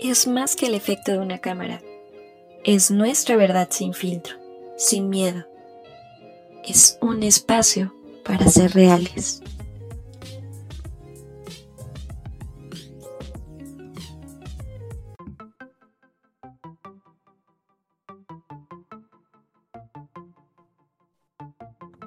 es 0.00 0.26
más 0.26 0.54
que 0.54 0.66
el 0.66 0.74
efecto 0.74 1.12
de 1.12 1.18
una 1.18 1.38
cámara. 1.38 1.82
Es 2.64 2.90
nuestra 2.90 3.36
verdad 3.36 3.68
sin 3.70 3.94
filtro, 3.94 4.36
sin 4.76 5.08
miedo. 5.08 5.44
Es 6.64 6.98
un 7.00 7.22
espacio 7.22 7.94
para 8.24 8.46
ser 8.48 8.72
reales. 8.72 9.42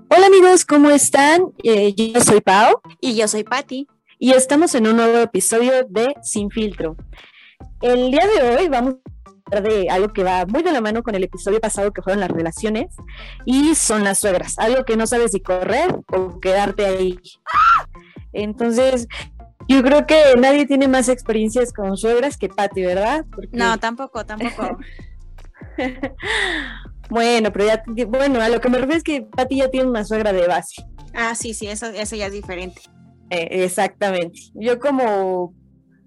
Hola 0.09 0.27
amigos, 0.27 0.65
¿cómo 0.65 0.89
están? 0.91 1.53
Eh, 1.63 1.93
yo 1.95 2.21
soy 2.21 2.41
Pau. 2.41 2.79
Y 2.99 3.15
yo 3.15 3.27
soy 3.27 3.43
Patti. 3.43 3.87
Y 4.19 4.31
estamos 4.33 4.75
en 4.75 4.87
un 4.87 4.97
nuevo 4.97 5.17
episodio 5.17 5.83
de 5.89 6.13
Sin 6.21 6.51
Filtro. 6.51 6.95
El 7.81 8.11
día 8.11 8.25
de 8.27 8.55
hoy 8.55 8.67
vamos 8.67 8.95
a 8.95 9.57
hablar 9.57 9.71
de 9.71 9.89
algo 9.89 10.13
que 10.13 10.23
va 10.23 10.45
muy 10.45 10.63
de 10.63 10.71
la 10.71 10.81
mano 10.81 11.03
con 11.03 11.15
el 11.15 11.23
episodio 11.23 11.59
pasado 11.59 11.91
que 11.91 12.01
fueron 12.01 12.19
las 12.19 12.31
relaciones 12.31 12.95
y 13.45 13.75
son 13.75 14.03
las 14.03 14.19
suegras. 14.19 14.57
Algo 14.59 14.85
que 14.85 14.97
no 14.97 15.07
sabes 15.07 15.31
si 15.31 15.41
correr 15.41 15.95
o 16.11 16.39
quedarte 16.39 16.85
ahí. 16.85 17.19
Entonces, 18.33 19.07
yo 19.67 19.81
creo 19.83 20.05
que 20.05 20.35
nadie 20.37 20.65
tiene 20.65 20.87
más 20.87 21.09
experiencias 21.09 21.73
con 21.73 21.97
suegras 21.97 22.37
que 22.37 22.49
Patti, 22.49 22.81
¿verdad? 22.81 23.25
No, 23.51 23.79
tampoco, 23.79 24.25
tampoco. 24.25 24.77
bueno, 27.09 27.51
pero 27.51 27.65
ya, 27.65 27.83
bueno, 28.07 28.41
a 28.41 28.49
lo 28.49 28.59
que 28.59 28.69
me 28.69 28.77
refiero 28.77 28.97
es 28.97 29.03
que 29.03 29.21
Patti 29.21 29.57
ya 29.57 29.69
tiene 29.69 29.87
una 29.87 30.03
suegra 30.03 30.33
de 30.33 30.47
base. 30.47 30.85
Ah, 31.13 31.35
sí, 31.35 31.53
sí, 31.53 31.67
eso, 31.67 31.87
eso 31.87 32.15
ya 32.15 32.27
es 32.27 32.33
diferente. 32.33 32.81
Eh, 33.29 33.63
exactamente. 33.63 34.39
Yo 34.55 34.79
como 34.79 35.53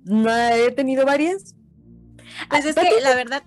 no 0.05 0.37
he 0.37 0.71
tenido 0.73 1.05
varias, 1.05 1.55
pues 2.49 2.65
es 2.65 2.75
que 2.75 3.01
la 3.03 3.15
verdad, 3.15 3.43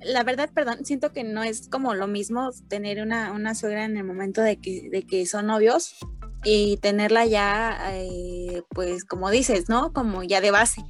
la 0.00 0.22
verdad, 0.22 0.50
perdón, 0.52 0.84
siento 0.84 1.12
que 1.12 1.24
no 1.24 1.42
es 1.42 1.68
como 1.68 1.94
lo 1.94 2.06
mismo 2.06 2.50
tener 2.68 3.02
una, 3.02 3.32
una 3.32 3.54
suegra 3.54 3.84
en 3.84 3.96
el 3.96 4.04
momento 4.04 4.42
de 4.42 4.56
que, 4.56 4.88
de 4.90 5.02
que 5.02 5.26
son 5.26 5.46
novios 5.46 5.96
y 6.44 6.76
tenerla 6.78 7.26
ya, 7.26 7.78
eh, 7.94 8.62
pues 8.70 9.04
como 9.04 9.30
dices, 9.30 9.68
¿no? 9.68 9.92
Como 9.92 10.22
ya 10.22 10.40
de 10.40 10.50
base, 10.50 10.82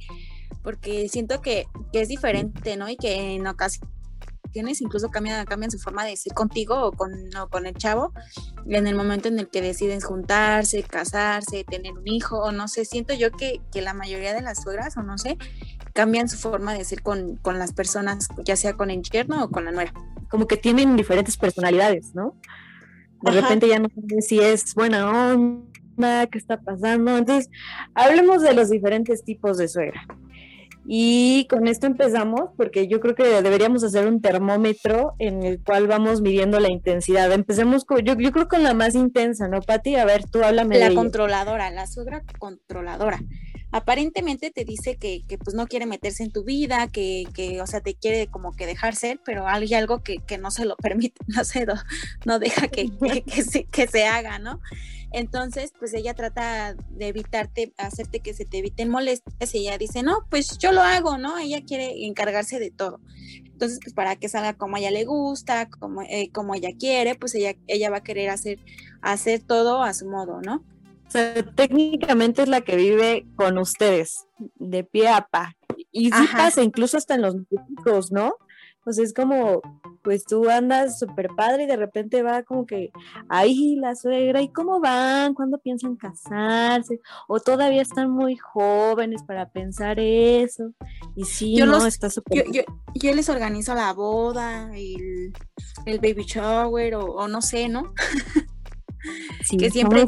porque 0.63 1.07
siento 1.09 1.41
que, 1.41 1.65
que 1.93 2.01
es 2.01 2.09
diferente, 2.09 2.75
¿no? 2.77 2.89
Y 2.89 2.97
que 2.97 3.35
en 3.35 3.47
ocasiones 3.47 3.89
incluso 4.55 5.09
cambian, 5.09 5.45
cambian 5.45 5.71
su 5.71 5.79
forma 5.79 6.03
de 6.03 6.11
decir 6.11 6.33
contigo 6.33 6.87
o 6.87 6.91
con, 6.91 7.11
con 7.49 7.65
el 7.65 7.73
chavo 7.75 8.13
en 8.67 8.87
el 8.87 8.95
momento 8.95 9.27
en 9.27 9.39
el 9.39 9.49
que 9.49 9.61
deciden 9.61 10.01
juntarse, 10.01 10.83
casarse, 10.83 11.63
tener 11.63 11.93
un 11.93 12.07
hijo, 12.07 12.39
o 12.39 12.51
no 12.51 12.67
sé, 12.67 12.85
siento 12.85 13.13
yo 13.13 13.31
que, 13.31 13.61
que 13.71 13.81
la 13.81 13.93
mayoría 13.93 14.33
de 14.33 14.41
las 14.41 14.63
suegras, 14.63 14.97
o 14.97 15.03
no 15.03 15.17
sé, 15.17 15.37
cambian 15.93 16.27
su 16.27 16.37
forma 16.37 16.73
de 16.73 16.79
decir 16.79 17.01
con, 17.01 17.35
con 17.37 17.59
las 17.59 17.73
personas, 17.73 18.27
ya 18.43 18.55
sea 18.55 18.73
con 18.73 18.89
el 18.89 19.01
yerno 19.01 19.43
o 19.43 19.49
con 19.49 19.65
la 19.65 19.71
nuera. 19.71 19.93
Como 20.29 20.47
que 20.47 20.57
tienen 20.57 20.95
diferentes 20.95 21.37
personalidades, 21.37 22.15
¿no? 22.15 22.35
De 23.21 23.31
repente 23.31 23.67
ya 23.67 23.79
no 23.79 23.89
sé 23.89 24.21
si 24.21 24.39
es 24.39 24.75
buena 24.75 25.09
onda, 25.33 26.27
qué 26.27 26.37
está 26.37 26.59
pasando. 26.59 27.17
Entonces, 27.17 27.49
hablemos 27.93 28.41
de 28.41 28.53
los 28.53 28.69
diferentes 28.69 29.23
tipos 29.23 29.57
de 29.57 29.67
suegra. 29.67 30.05
Y 30.87 31.47
con 31.49 31.67
esto 31.67 31.87
empezamos 31.87 32.51
porque 32.55 32.87
yo 32.87 32.99
creo 32.99 33.15
que 33.15 33.41
deberíamos 33.41 33.83
hacer 33.83 34.07
un 34.07 34.21
termómetro 34.21 35.15
en 35.17 35.43
el 35.43 35.61
cual 35.63 35.87
vamos 35.87 36.21
midiendo 36.21 36.59
la 36.59 36.69
intensidad. 36.69 37.31
Empecemos 37.31 37.85
con, 37.85 38.01
yo, 38.01 38.15
yo 38.15 38.31
creo 38.31 38.47
con 38.47 38.61
la 38.61 38.73
más 38.73 38.93
intensa, 38.93 39.47
¿no, 39.47 39.61
Pati? 39.61 39.95
A 39.95 40.05
ver, 40.05 40.29
tú 40.29 40.43
háblame 40.43 40.77
la 40.77 40.89
de 40.89 40.95
controladora, 40.95 41.71
la 41.71 41.87
suegra 41.87 42.21
controladora. 42.37 43.19
Aparentemente 43.71 44.51
te 44.51 44.63
dice 44.63 44.95
que, 44.95 45.23
que, 45.27 45.37
pues 45.37 45.55
no 45.55 45.67
quiere 45.67 45.85
meterse 45.85 46.23
en 46.23 46.31
tu 46.31 46.43
vida, 46.43 46.87
que, 46.87 47.25
que, 47.33 47.61
o 47.61 47.67
sea, 47.67 47.81
te 47.81 47.95
quiere 47.95 48.27
como 48.27 48.55
que 48.55 48.67
dejar 48.67 48.95
ser, 48.95 49.19
pero 49.25 49.47
hay 49.47 49.73
algo 49.73 50.01
que, 50.01 50.19
que 50.19 50.37
no 50.37 50.51
se 50.51 50.65
lo 50.65 50.77
permite, 50.77 51.19
no 51.27 51.43
se 51.43 51.65
no 52.25 52.39
deja 52.39 52.67
que, 52.67 52.91
que, 53.25 53.41
se, 53.41 53.65
que 53.65 53.87
se 53.87 54.05
haga, 54.05 54.39
¿no? 54.39 54.61
Entonces, 55.15 55.71
pues 55.79 55.93
ella 55.93 56.13
trata 56.13 56.75
de 56.89 57.07
evitarte, 57.07 57.73
hacerte 57.77 58.19
que 58.19 58.33
se 58.33 58.43
te 58.43 58.57
eviten 58.57 58.89
molestias 58.89 59.55
y 59.55 59.59
ella 59.59 59.77
dice, 59.77 60.03
no, 60.03 60.25
pues 60.29 60.57
yo 60.57 60.73
lo 60.73 60.81
hago, 60.81 61.17
¿no? 61.17 61.37
Ella 61.37 61.63
quiere 61.65 62.05
encargarse 62.05 62.59
de 62.59 62.69
todo. 62.69 62.99
Entonces, 63.45 63.79
pues 63.81 63.93
para 63.93 64.17
que 64.17 64.27
salga 64.27 64.55
como 64.55 64.75
a 64.75 64.79
ella 64.79 64.91
le 64.91 65.05
gusta, 65.05 65.69
como, 65.69 66.01
eh, 66.01 66.31
como 66.33 66.53
ella 66.53 66.71
quiere, 66.77 67.15
pues 67.15 67.33
ella, 67.33 67.55
ella 67.67 67.89
va 67.89 67.97
a 67.97 68.03
querer 68.03 68.29
hacer, 68.29 68.59
hacer 69.01 69.41
todo 69.41 69.83
a 69.83 69.93
su 69.93 70.05
modo, 70.05 70.41
¿no? 70.41 70.65
O 71.07 71.11
sea, 71.11 71.33
técnicamente 71.55 72.41
es 72.41 72.49
la 72.49 72.59
que 72.59 72.75
vive 72.75 73.25
con 73.37 73.57
ustedes, 73.57 74.25
de 74.55 74.83
pie 74.83 75.07
a 75.07 75.29
pa. 75.31 75.55
Y 75.93 76.11
sí 76.11 76.27
pasa, 76.33 76.61
incluso 76.61 76.97
hasta 76.97 77.15
en 77.15 77.21
los 77.21 77.35
músicos, 77.49 78.11
¿no? 78.11 78.35
Pues 78.85 78.99
es 78.99 79.13
como, 79.13 79.61
pues 80.03 80.23
tú 80.23 80.49
andas 80.49 80.99
súper 80.99 81.29
padre 81.35 81.63
y 81.63 81.65
de 81.67 81.75
repente 81.75 82.21
va 82.21 82.43
como 82.43 82.65
que, 82.65 82.91
ahí 83.27 83.75
la 83.75 83.95
suegra, 83.95 84.41
¿y 84.41 84.49
cómo 84.49 84.79
van? 84.79 85.33
¿Cuándo 85.33 85.57
piensan 85.57 85.95
casarse? 85.95 87.01
O 87.27 87.39
todavía 87.39 87.81
están 87.81 88.11
muy 88.11 88.37
jóvenes 88.37 89.23
para 89.23 89.49
pensar 89.49 89.99
eso. 89.99 90.71
Y 91.15 91.25
sí, 91.25 91.57
yo 91.57 91.65
no, 91.65 91.85
está 91.85 92.09
súper... 92.09 92.45
Yo, 92.51 92.61
yo, 92.93 93.13
les 93.13 93.27
organizo 93.27 93.73
la 93.73 93.91
boda, 93.91 94.69
el, 94.75 95.33
el 95.85 95.99
baby 95.99 96.23
shower 96.25 96.95
o, 96.95 97.05
o 97.05 97.27
no 97.27 97.41
sé, 97.41 97.67
¿no? 97.67 97.91
Sí, 99.43 99.57
que 99.57 99.69
siempre... 99.69 100.05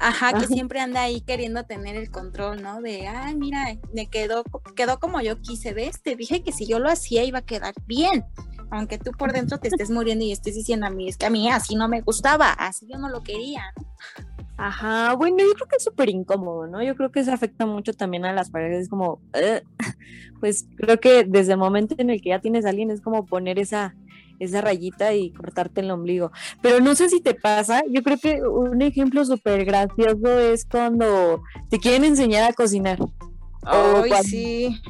Ajá, 0.00 0.32
que 0.32 0.46
siempre 0.46 0.80
anda 0.80 1.02
ahí 1.02 1.20
queriendo 1.20 1.64
tener 1.64 1.94
el 1.94 2.10
control, 2.10 2.62
¿no? 2.62 2.80
De, 2.80 3.06
ay, 3.06 3.36
mira, 3.36 3.76
me 3.92 4.06
quedó, 4.06 4.44
quedó 4.74 4.98
como 4.98 5.20
yo 5.20 5.40
quise, 5.40 5.74
¿ves? 5.74 6.02
Te 6.02 6.16
dije 6.16 6.42
que 6.42 6.52
si 6.52 6.66
yo 6.66 6.78
lo 6.78 6.88
hacía 6.88 7.22
iba 7.22 7.40
a 7.40 7.44
quedar 7.44 7.74
bien. 7.86 8.24
Aunque 8.70 8.98
tú 8.98 9.10
por 9.10 9.32
dentro 9.32 9.58
te 9.58 9.68
estés 9.68 9.90
muriendo 9.90 10.24
y 10.24 10.32
estés 10.32 10.54
diciendo 10.54 10.86
a 10.86 10.90
mí, 10.90 11.08
es 11.08 11.16
que 11.16 11.26
a 11.26 11.30
mí 11.30 11.50
así 11.50 11.74
no 11.74 11.88
me 11.88 12.00
gustaba, 12.00 12.50
así 12.52 12.86
yo 12.88 12.98
no 12.98 13.08
lo 13.08 13.22
quería, 13.22 13.62
¿no? 13.76 13.90
Ajá, 14.56 15.14
bueno, 15.14 15.38
yo 15.38 15.54
creo 15.54 15.68
que 15.68 15.76
es 15.76 15.84
súper 15.84 16.10
incómodo, 16.10 16.66
¿no? 16.66 16.82
Yo 16.82 16.94
creo 16.94 17.10
que 17.10 17.20
eso 17.20 17.32
afecta 17.32 17.64
mucho 17.64 17.94
también 17.94 18.26
a 18.26 18.32
las 18.34 18.50
parejas, 18.50 18.82
es 18.82 18.88
como, 18.90 19.18
pues 20.40 20.66
creo 20.76 21.00
que 21.00 21.24
desde 21.24 21.52
el 21.52 21.58
momento 21.58 21.94
en 21.96 22.10
el 22.10 22.20
que 22.20 22.28
ya 22.28 22.40
tienes 22.40 22.66
a 22.66 22.68
alguien 22.68 22.90
es 22.90 23.00
como 23.00 23.24
poner 23.24 23.58
esa, 23.58 23.94
esa 24.40 24.60
rayita 24.60 25.14
y 25.14 25.30
cortarte 25.32 25.82
el 25.82 25.90
ombligo. 25.90 26.32
Pero 26.60 26.80
no 26.80 26.94
sé 26.96 27.08
si 27.08 27.20
te 27.20 27.34
pasa, 27.34 27.82
yo 27.88 28.02
creo 28.02 28.18
que 28.18 28.42
un 28.42 28.82
ejemplo 28.82 29.24
súper 29.24 29.64
gracioso 29.64 30.38
es 30.40 30.64
cuando 30.64 31.42
te 31.68 31.78
quieren 31.78 32.04
enseñar 32.04 32.50
a 32.50 32.54
cocinar. 32.54 32.98
Ay, 33.62 34.10
sí. 34.24 34.80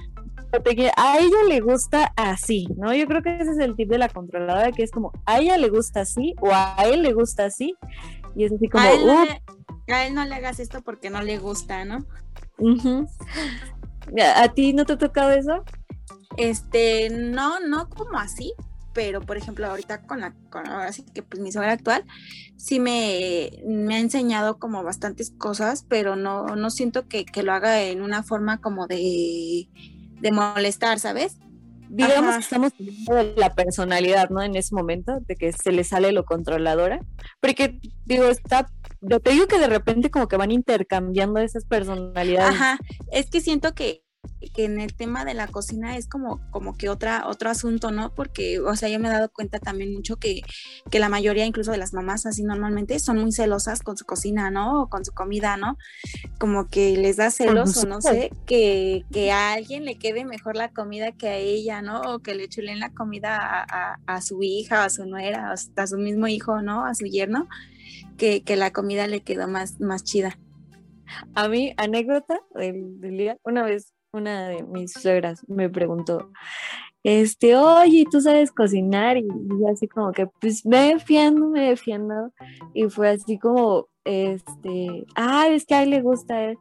a 0.97 1.19
ella 1.19 1.43
le 1.49 1.61
gusta 1.61 2.13
así, 2.17 2.69
¿no? 2.77 2.95
Yo 2.95 3.07
creo 3.07 3.23
que 3.23 3.37
ese 3.37 3.51
es 3.51 3.59
el 3.59 3.77
tip 3.77 3.91
de 3.91 3.99
la 3.99 4.09
controladora, 4.09 4.73
que 4.73 4.85
es 4.85 4.91
como, 4.91 5.13
a 5.27 5.41
ella 5.41 5.59
le 5.59 5.69
gusta 5.69 6.03
así 6.03 6.35
o 6.41 6.51
a 6.53 6.77
él 6.85 7.03
le 7.03 7.13
gusta 7.13 7.47
así. 7.47 7.75
Y 8.37 8.45
es 8.45 8.53
así 8.53 8.69
como, 8.69 8.85
a 8.85 8.93
él, 8.93 9.07
no, 9.07 9.25
le, 9.25 9.43
a 9.93 10.07
él 10.07 10.15
no 10.15 10.25
le 10.25 10.37
hagas 10.37 10.61
esto 10.61 10.83
porque 10.83 11.11
no 11.11 11.21
le 11.21 11.39
gusta, 11.39 11.85
¿no? 11.85 11.99
¿A 14.37 14.49
ti 14.49 14.73
no 14.73 14.85
te 14.85 14.93
ha 14.93 14.99
tocado 14.99 15.31
eso? 15.31 15.65
Este, 16.37 17.11
no, 17.11 17.59
no 17.61 17.89
como 17.89 18.19
así, 18.19 18.53
pero 18.93 19.21
por 19.21 19.37
ejemplo 19.37 19.67
ahorita 19.67 20.03
con 20.03 20.21
la, 20.21 20.35
con 20.51 20.67
ahora 20.67 20.93
sí 20.93 21.05
que 21.15 21.23
pues 21.23 21.41
mi 21.41 21.53
suegra 21.53 21.73
actual, 21.73 22.05
sí 22.57 22.81
me, 22.81 23.51
me, 23.67 23.97
ha 23.97 23.99
enseñado 23.99 24.59
como 24.59 24.83
bastantes 24.83 25.31
cosas, 25.31 25.85
pero 25.89 26.17
no, 26.17 26.57
no 26.57 26.71
siento 26.71 27.09
que, 27.09 27.25
que 27.25 27.43
lo 27.43 27.53
haga 27.53 27.83
en 27.83 28.03
una 28.03 28.23
forma 28.23 28.61
como 28.61 28.87
de, 28.87 29.69
de 30.21 30.33
molestar, 30.33 30.99
¿sabes? 30.99 31.39
Digamos 31.89 32.37
que 32.37 32.41
estamos 32.41 32.73
hablando 32.79 33.15
de 33.15 33.41
la 33.41 33.55
personalidad, 33.55 34.31
¿no? 34.31 34.43
En 34.43 34.55
ese 34.55 34.75
momento, 34.75 35.19
de 35.27 35.35
que 35.35 35.53
se 35.53 35.73
le 35.73 35.83
sale 35.83 36.13
lo 36.13 36.25
controladora, 36.25 37.01
porque 37.41 37.81
digo, 38.05 38.27
está, 38.27 38.71
te 39.01 39.31
digo 39.33 39.49
que 39.49 39.59
de 39.59 39.67
repente 39.67 40.09
como 40.09 40.29
que 40.29 40.37
van 40.37 40.53
intercambiando 40.53 41.41
esas 41.41 41.65
personalidades. 41.65 42.55
Ajá, 42.55 42.79
es 43.11 43.29
que 43.29 43.41
siento 43.41 43.75
que 43.75 44.05
que 44.55 44.65
en 44.65 44.81
el 44.81 44.95
tema 44.95 45.25
de 45.25 45.35
la 45.35 45.47
cocina 45.47 45.97
es 45.97 46.09
como, 46.09 46.41
como 46.51 46.77
que 46.77 46.89
otra, 46.89 47.27
otro 47.29 47.51
asunto, 47.51 47.91
¿no? 47.91 48.15
Porque, 48.15 48.59
o 48.61 48.75
sea, 48.75 48.89
yo 48.89 48.99
me 48.99 49.09
he 49.09 49.11
dado 49.11 49.31
cuenta 49.31 49.59
también 49.59 49.93
mucho 49.93 50.17
que, 50.17 50.43
que 50.91 50.99
la 50.99 51.09
mayoría 51.09 51.45
incluso 51.45 51.71
de 51.73 51.79
las 51.79 51.93
mamás 51.93 52.27
así 52.27 52.43
normalmente 52.43 52.99
son 52.99 53.19
muy 53.19 53.33
celosas 53.33 53.83
con 53.83 53.97
su 53.97 54.05
cocina, 54.05 54.51
¿no? 54.51 54.83
O 54.83 54.89
con 54.89 55.05
su 55.05 55.13
comida, 55.13 55.57
¿no? 55.57 55.77
Como 56.39 56.69
que 56.69 56.97
les 56.97 57.17
da 57.17 57.31
celos 57.31 57.77
o 57.77 57.87
no 57.87 58.01
sé, 58.01 58.33
que, 58.47 59.05
que, 59.13 59.31
a 59.31 59.53
alguien 59.53 59.85
le 59.85 59.99
quede 59.99 60.25
mejor 60.25 60.57
la 60.57 60.71
comida 60.71 61.13
que 61.13 61.29
a 61.29 61.37
ella, 61.37 61.83
¿no? 61.83 62.01
O 62.01 62.19
que 62.21 62.35
le 62.35 62.49
chulen 62.49 62.81
la 62.81 62.91
comida 62.91 63.39
a, 63.41 63.99
a, 64.07 64.23
su 64.23 64.43
hija, 64.43 64.85
a 64.85 64.91
su 64.91 65.05
nuera, 65.05 65.53
hasta 65.53 65.83
a 65.83 65.87
su 65.87 65.99
mismo 65.99 66.27
hijo, 66.27 66.63
¿no? 66.63 66.85
A 66.85 66.95
su 66.95 67.05
yerno, 67.05 67.49
que, 68.17 68.43
que 68.43 68.57
la 68.57 68.73
comida 68.73 69.07
le 69.07 69.21
quedó 69.21 69.49
más, 69.49 69.81
más 69.81 70.03
chida. 70.03 70.39
A 71.35 71.49
mí, 71.49 71.75
anécdota 71.77 72.41
del, 72.55 73.01
del 73.01 73.19
día, 73.19 73.37
una 73.45 73.65
vez 73.65 73.93
una 74.13 74.49
de 74.49 74.63
mis 74.65 74.93
suegras 74.93 75.45
me 75.49 75.69
preguntó, 75.69 76.31
este, 77.03 77.57
oye, 77.57 78.05
¿tú 78.11 78.21
sabes 78.21 78.51
cocinar? 78.51 79.17
Y 79.17 79.27
yo 79.27 79.69
así 79.73 79.89
como 79.89 80.13
que, 80.13 80.27
pues 80.41 80.67
me 80.67 80.95
defiendo, 80.95 81.47
me 81.49 81.71
defiendo. 81.71 82.33
Y 82.75 82.89
fue 82.91 83.11
así 83.11 83.39
como, 83.39 83.89
este, 84.05 85.07
ah, 85.15 85.49
es 85.49 85.65
que 85.65 85.75
a 85.75 85.83
él 85.83 85.91
le 85.91 86.03
gusta. 86.03 86.53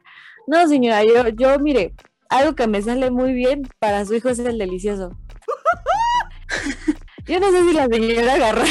No, 0.48 0.68
señora, 0.68 1.04
yo, 1.04 1.28
yo, 1.30 1.60
mire, 1.60 1.94
algo 2.30 2.56
que 2.56 2.68
me 2.68 2.81
sale 2.81 3.12
muy 3.12 3.34
bien 3.34 3.63
para 3.80 4.06
su 4.06 4.16
hijo 4.16 4.30
es 4.30 4.40
el 4.40 4.57
delicioso. 4.57 5.12
yo 7.28 7.40
no 7.40 7.52
sé 7.52 7.63
si 7.63 7.74
la 7.74 7.88
señora 7.88 8.34
agarra 8.34 8.66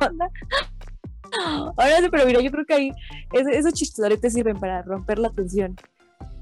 onda. 0.00 0.28
Ahora 1.76 1.98
sí, 2.00 2.08
pero 2.10 2.26
mira, 2.26 2.40
yo 2.40 2.50
creo 2.52 2.64
que 2.64 2.74
ahí 2.74 2.92
esos 3.32 3.72
chistoretes 3.72 4.32
sirven 4.32 4.60
para 4.60 4.82
romper 4.82 5.18
la 5.18 5.30
tensión. 5.30 5.76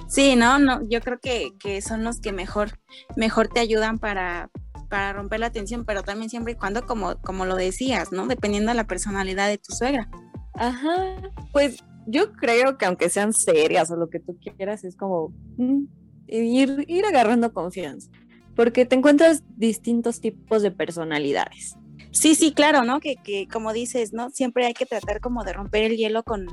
Sí, 0.09 0.37
no, 0.37 0.59
no, 0.59 0.81
yo 0.89 1.01
creo 1.01 1.19
que, 1.21 1.53
que 1.59 1.81
son 1.81 2.05
los 2.05 2.21
que 2.21 2.33
mejor, 2.33 2.79
mejor 3.17 3.49
te 3.49 3.61
ayudan 3.61 3.99
para, 3.99 4.51
para 4.89 5.13
romper 5.15 5.41
la 5.41 5.51
tensión, 5.51 5.85
pero 5.85 6.03
también 6.03 6.29
siempre 6.29 6.53
y 6.53 6.57
cuando, 6.57 6.85
como, 6.87 7.17
como 7.23 7.47
lo 7.47 7.57
decías, 7.57 8.13
¿no? 8.13 8.27
Dependiendo 8.27 8.71
de 8.71 8.77
la 8.77 8.87
personalidad 8.87 9.49
de 9.49 9.59
tu 9.59 9.73
suegra. 9.73 10.09
Ajá, 10.55 11.17
pues 11.53 11.83
yo 12.07 12.33
creo 12.33 12.77
que 12.77 12.85
aunque 12.85 13.09
sean 13.09 13.33
serias 13.33 13.91
o 13.91 13.97
lo 13.97 14.11
que 14.11 14.21
tú 14.21 14.39
quieras, 14.39 14.85
es 14.85 14.97
como 14.97 15.33
mm, 15.57 15.85
ir, 16.27 16.85
ir 16.89 17.07
agarrando 17.07 17.53
confianza, 17.53 18.11
porque 18.55 18.85
te 18.85 18.97
encuentras 18.97 19.43
distintos 19.57 20.21
tipos 20.21 20.63
de 20.63 20.71
personalidades. 20.71 21.77
Sí, 22.11 22.35
sí, 22.35 22.53
claro, 22.53 22.85
¿no? 22.85 23.01
Que, 23.01 23.17
que 23.17 23.49
como 23.49 23.73
dices, 23.73 24.13
¿no? 24.13 24.29
Siempre 24.29 24.67
hay 24.67 24.75
que 24.75 24.85
tratar 24.85 25.21
como 25.21 25.45
de 25.45 25.55
romper 25.55 25.85
el 25.85 25.97
hielo 25.97 26.23
con, 26.23 26.47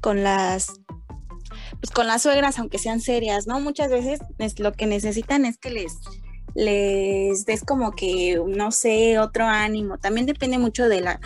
con 0.00 0.22
las 0.22 0.80
pues 1.80 1.90
con 1.90 2.06
las 2.06 2.22
suegras, 2.22 2.58
aunque 2.58 2.78
sean 2.78 3.00
serias, 3.00 3.46
¿no? 3.46 3.60
Muchas 3.60 3.90
veces 3.90 4.20
es, 4.38 4.58
lo 4.58 4.72
que 4.72 4.86
necesitan 4.86 5.44
es 5.44 5.58
que 5.58 5.70
les, 5.70 5.98
les 6.54 7.44
des 7.46 7.62
como 7.64 7.92
que, 7.92 8.40
no 8.46 8.70
sé, 8.70 9.18
otro 9.18 9.44
ánimo. 9.44 9.98
También 9.98 10.26
depende 10.26 10.58
mucho 10.58 10.88
de 10.88 11.00
la, 11.00 11.20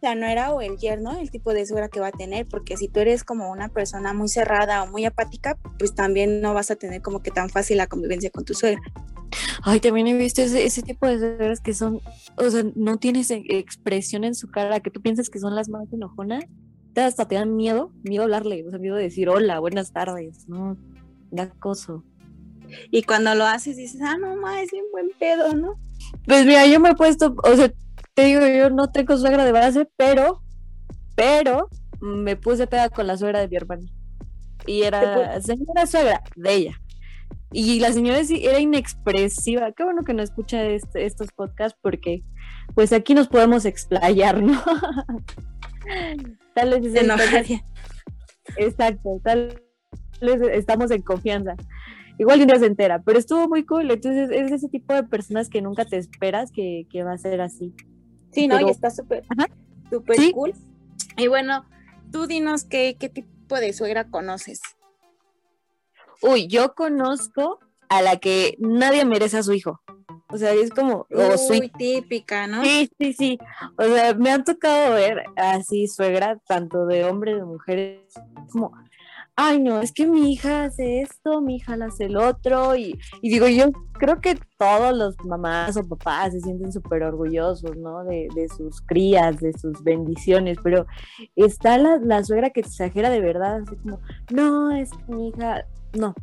la 0.00 0.14
nuera 0.14 0.52
o 0.52 0.60
el 0.60 0.76
yerno, 0.78 1.18
el 1.18 1.30
tipo 1.30 1.52
de 1.52 1.66
suegra 1.66 1.88
que 1.88 2.00
va 2.00 2.08
a 2.08 2.12
tener, 2.12 2.46
porque 2.46 2.76
si 2.76 2.88
tú 2.88 3.00
eres 3.00 3.24
como 3.24 3.50
una 3.50 3.68
persona 3.68 4.12
muy 4.14 4.28
cerrada 4.28 4.82
o 4.82 4.86
muy 4.86 5.04
apática, 5.04 5.56
pues 5.78 5.94
también 5.94 6.40
no 6.40 6.54
vas 6.54 6.70
a 6.70 6.76
tener 6.76 7.02
como 7.02 7.20
que 7.20 7.30
tan 7.30 7.50
fácil 7.50 7.78
la 7.78 7.86
convivencia 7.86 8.30
con 8.30 8.44
tu 8.44 8.54
suegra. 8.54 8.82
Ay, 9.62 9.80
también 9.80 10.06
he 10.06 10.14
visto 10.14 10.40
ese, 10.40 10.82
tipo 10.82 11.06
de 11.06 11.18
suegras 11.18 11.60
que 11.60 11.74
son, 11.74 12.00
o 12.36 12.50
sea, 12.50 12.64
no 12.74 12.96
tienes 12.98 13.30
expresión 13.30 14.24
en 14.24 14.34
su 14.34 14.50
cara, 14.50 14.80
que 14.80 14.90
tú 14.90 15.00
piensas 15.00 15.28
que 15.28 15.38
son 15.38 15.54
las 15.54 15.68
más 15.68 15.92
enojonas, 15.92 16.44
te 16.92 17.02
hasta 17.02 17.28
te 17.28 17.36
dan 17.36 17.56
miedo, 17.56 17.92
miedo 18.02 18.24
hablarle, 18.24 18.66
o 18.66 18.70
sea, 18.70 18.78
miedo 18.78 18.96
de 18.96 19.04
decir 19.04 19.28
hola, 19.28 19.60
buenas 19.60 19.92
tardes, 19.92 20.48
¿no? 20.48 20.76
Da 21.30 21.44
acoso. 21.44 22.04
Y 22.90 23.02
cuando 23.02 23.34
lo 23.34 23.44
haces 23.44 23.76
dices, 23.76 24.00
ah, 24.02 24.16
no, 24.18 24.36
ma, 24.36 24.60
es 24.62 24.72
un 24.72 24.90
buen 24.92 25.10
pedo, 25.18 25.54
¿no? 25.54 25.74
Pues 26.26 26.44
mira, 26.46 26.66
yo 26.66 26.80
me 26.80 26.90
he 26.90 26.94
puesto, 26.94 27.34
o 27.42 27.56
sea, 27.56 27.72
te 28.14 28.24
digo, 28.24 28.46
yo 28.46 28.70
no 28.70 28.90
tengo 28.90 29.16
suegra 29.16 29.44
de 29.44 29.52
base, 29.52 29.88
pero, 29.96 30.42
pero 31.14 31.68
me 32.00 32.36
puse 32.36 32.66
pega 32.66 32.88
con 32.88 33.06
la 33.06 33.16
suegra 33.16 33.40
de 33.40 33.48
mi 33.48 33.56
hermana. 33.56 33.86
Y 34.66 34.82
era 34.82 35.40
señora 35.40 35.86
suegra 35.86 36.22
de 36.36 36.54
ella. 36.54 36.80
Y 37.50 37.80
la 37.80 37.92
señora 37.92 38.20
era 38.28 38.60
inexpresiva. 38.60 39.72
Qué 39.72 39.82
bueno 39.82 40.04
que 40.04 40.12
no 40.12 40.22
escucha 40.22 40.62
este, 40.64 41.06
estos 41.06 41.28
podcasts 41.32 41.78
porque 41.80 42.22
pues 42.74 42.92
aquí 42.92 43.14
nos 43.14 43.28
podemos 43.28 43.64
explayar, 43.64 44.42
¿no? 44.42 44.60
tal 46.58 46.80
vez 46.80 46.94
es 46.94 47.60
Exacto, 48.56 49.20
tal 49.22 49.62
vez 50.20 50.40
estamos 50.52 50.90
en 50.90 51.02
confianza. 51.02 51.54
Igual 52.18 52.40
un 52.40 52.48
día 52.48 52.58
se 52.58 52.66
entera, 52.66 53.00
pero 53.02 53.18
estuvo 53.18 53.48
muy 53.48 53.64
cool. 53.64 53.90
Entonces 53.90 54.30
es 54.32 54.50
ese 54.50 54.68
tipo 54.68 54.92
de 54.92 55.04
personas 55.04 55.48
que 55.48 55.62
nunca 55.62 55.84
te 55.84 55.98
esperas 55.98 56.50
que, 56.50 56.86
que 56.90 57.04
va 57.04 57.12
a 57.12 57.18
ser 57.18 57.40
así. 57.40 57.74
Sí, 58.32 58.48
¿no? 58.48 58.60
Y 58.60 58.70
está 58.70 58.90
súper, 58.90 59.24
súper 59.88 60.32
cool. 60.32 60.52
Y 61.16 61.28
bueno, 61.28 61.64
tú 62.10 62.26
dinos 62.26 62.64
qué, 62.64 62.96
qué 62.98 63.08
tipo 63.08 63.54
de 63.54 63.72
suegra 63.72 64.10
conoces. 64.10 64.60
Uy, 66.20 66.48
yo 66.48 66.74
conozco 66.74 67.60
a 67.88 68.02
la 68.02 68.16
que 68.16 68.56
nadie 68.58 69.04
merece 69.04 69.38
a 69.38 69.42
su 69.44 69.52
hijo. 69.52 69.80
O 70.30 70.36
sea, 70.36 70.52
es 70.52 70.70
como... 70.70 71.06
Muy 71.48 71.68
típica, 71.70 72.46
¿no? 72.46 72.62
Sí, 72.62 72.90
sí, 72.98 73.12
sí. 73.12 73.38
O 73.76 73.84
sea, 73.84 74.14
me 74.14 74.30
han 74.30 74.44
tocado 74.44 74.94
ver 74.94 75.24
así 75.36 75.86
suegra, 75.86 76.38
tanto 76.46 76.86
de 76.86 77.04
hombres, 77.04 77.36
de 77.36 77.44
mujeres, 77.44 78.00
como 78.50 78.72
ay 79.40 79.60
no, 79.60 79.80
es 79.80 79.92
que 79.92 80.04
mi 80.04 80.32
hija 80.32 80.64
hace 80.64 81.00
esto, 81.00 81.40
mi 81.40 81.56
hija 81.56 81.74
hace 81.86 82.06
el 82.06 82.16
otro, 82.16 82.74
y, 82.74 82.98
digo, 83.22 83.46
yo 83.46 83.70
creo 83.92 84.20
que 84.20 84.36
todos 84.58 84.96
los 84.96 85.14
mamás 85.24 85.76
o 85.76 85.88
papás 85.88 86.32
se 86.32 86.40
sienten 86.40 86.72
súper 86.72 87.04
orgullosos, 87.04 87.76
¿no? 87.76 88.02
De, 88.02 88.28
sus 88.56 88.82
crías, 88.82 89.38
de 89.38 89.52
sus 89.56 89.84
bendiciones, 89.84 90.58
pero 90.60 90.86
está 91.36 91.78
la, 91.78 92.24
suegra 92.24 92.50
que 92.50 92.60
exagera 92.60 93.10
de 93.10 93.20
verdad, 93.20 93.62
así 93.62 93.76
como, 93.76 94.00
no, 94.32 94.72
es 94.72 94.90
que 94.90 95.12
mi 95.14 95.28
hija, 95.28 95.64
no, 95.96 96.16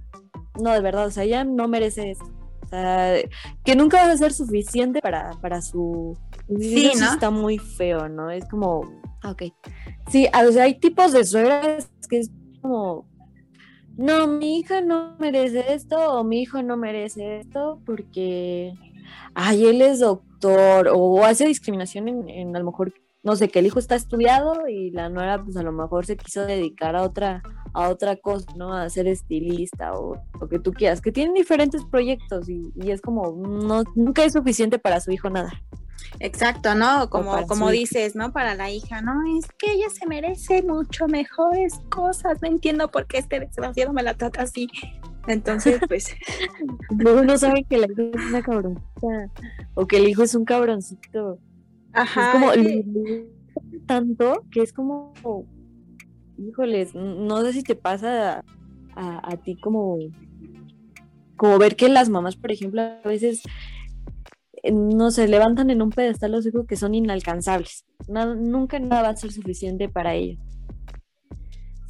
no, 0.62 0.72
de 0.74 0.82
verdad, 0.82 1.06
o 1.06 1.12
sea, 1.12 1.24
ella 1.24 1.46
no 1.46 1.70
merece 1.70 2.12
eso. 2.12 2.26
O 2.66 2.68
sea, 2.68 3.16
que 3.64 3.76
nunca 3.76 4.06
va 4.06 4.12
a 4.12 4.18
ser 4.18 4.34
suficiente 4.34 5.02
para, 5.02 5.32
para 5.42 5.62
su... 5.62 6.18
Sí, 6.60 6.92
¿no? 7.00 7.14
está 7.14 7.30
muy 7.30 7.58
feo, 7.58 8.10
¿no? 8.10 8.32
Es 8.32 8.46
como, 8.46 8.82
ok. 9.24 9.44
Sí, 10.10 10.28
o 10.28 10.52
sea, 10.52 10.64
hay 10.64 10.80
tipos 10.80 11.12
de 11.14 11.26
suegras 11.26 11.90
que 12.10 12.20
es 12.20 12.32
como, 12.62 13.08
no, 13.98 14.28
mi 14.28 14.60
hija 14.60 14.82
no 14.82 15.16
merece 15.20 15.74
esto 15.74 15.98
o 15.98 16.24
mi 16.24 16.42
hijo 16.42 16.62
no 16.62 16.76
merece 16.76 17.40
esto 17.40 17.82
porque, 17.86 18.74
ay, 19.34 19.66
él 19.66 19.82
es 19.82 20.00
doctor 20.00 20.90
o 20.92 21.24
hace 21.24 21.46
discriminación 21.46 22.08
en, 22.30 22.56
a 22.56 22.60
lo 22.60 22.66
mejor, 22.66 22.94
no 23.26 23.36
sé, 23.36 23.50
que 23.50 23.60
el 23.60 23.66
hijo 23.66 23.80
está 23.80 23.96
estudiado 23.96 24.68
y 24.70 24.92
la 24.92 25.10
nuera 25.10 25.44
pues 25.44 25.58
a 25.58 25.64
lo 25.64 25.72
mejor 25.72 26.06
se 26.06 26.16
quiso 26.16 26.46
dedicar 26.46 26.96
a 26.96 27.04
otra 27.04 27.42
a 27.74 27.90
otra 27.90 28.16
cosa, 28.16 28.46
¿no? 28.56 28.74
A 28.74 28.90
ser 28.90 29.08
estilista 29.08 29.94
o 29.94 30.16
lo 30.40 30.48
que 30.48 30.60
tú 30.60 30.72
quieras, 30.72 31.02
que 31.02 31.12
tienen 31.12 31.34
diferentes 31.34 31.84
proyectos 31.84 32.48
y, 32.48 32.72
y 32.76 32.92
es 32.92 33.02
como, 33.02 33.36
no, 33.36 33.84
nunca 33.96 34.24
es 34.24 34.32
suficiente 34.32 34.80
para 34.80 35.02
su 35.02 35.12
hijo 35.12 35.30
nada. 35.30 35.52
Exacto, 36.20 36.76
¿no? 36.76 37.10
Como, 37.10 37.46
como 37.48 37.70
dices, 37.72 38.16
¿no? 38.16 38.32
Para 38.32 38.56
la 38.56 38.70
hija, 38.70 39.02
¿no? 39.02 39.14
Es 39.38 39.48
que 39.58 39.74
ella 39.74 39.88
se 39.90 40.08
merece 40.08 40.64
mucho 40.64 41.08
mejores 41.08 41.80
cosas. 41.90 42.42
No 42.42 42.48
entiendo 42.48 42.90
por 42.90 43.08
qué 43.08 43.18
este 43.18 43.40
desgraciado 43.40 43.92
me 43.92 44.04
la 44.04 44.14
trata 44.14 44.44
así. 44.44 44.70
Entonces, 45.28 45.80
pues. 45.88 46.16
Luego 46.98 47.24
no 47.24 47.38
sabe 47.38 47.66
que 47.70 47.78
la 47.78 47.88
hija 47.88 48.04
es 48.14 48.26
una 48.30 48.42
cabroncita. 48.42 49.32
O 49.74 49.86
que 49.88 49.98
el 49.98 50.08
hijo 50.08 50.24
es 50.24 50.36
un 50.36 50.46
cabroncito. 50.46 51.40
Ajá. 51.96 52.28
Es 52.28 52.34
como. 52.34 53.26
Tanto 53.86 54.44
que 54.52 54.62
es 54.62 54.74
como. 54.74 55.14
Híjoles, 56.38 56.94
no 56.94 57.42
sé 57.42 57.54
si 57.54 57.64
te 57.64 57.76
pasa 57.76 58.44
a, 58.96 59.32
a 59.32 59.38
ti 59.38 59.56
como. 59.56 59.98
Como 61.38 61.58
ver 61.58 61.76
que 61.76 61.90
las 61.90 62.10
mamás, 62.10 62.36
por 62.36 62.52
ejemplo, 62.52 62.82
a 62.82 63.08
veces 63.08 63.44
no 64.72 65.12
se 65.12 65.28
levantan 65.28 65.70
en 65.70 65.82
un 65.82 65.90
pedestal 65.90 66.32
los 66.32 66.46
hijos 66.46 66.66
que 66.66 66.76
son 66.76 66.96
inalcanzables. 66.96 67.86
nunca 68.08 68.80
nada 68.80 69.04
va 69.04 69.10
a 69.10 69.16
ser 69.16 69.32
suficiente 69.32 69.90
para 69.90 70.16
ellos. 70.16 70.40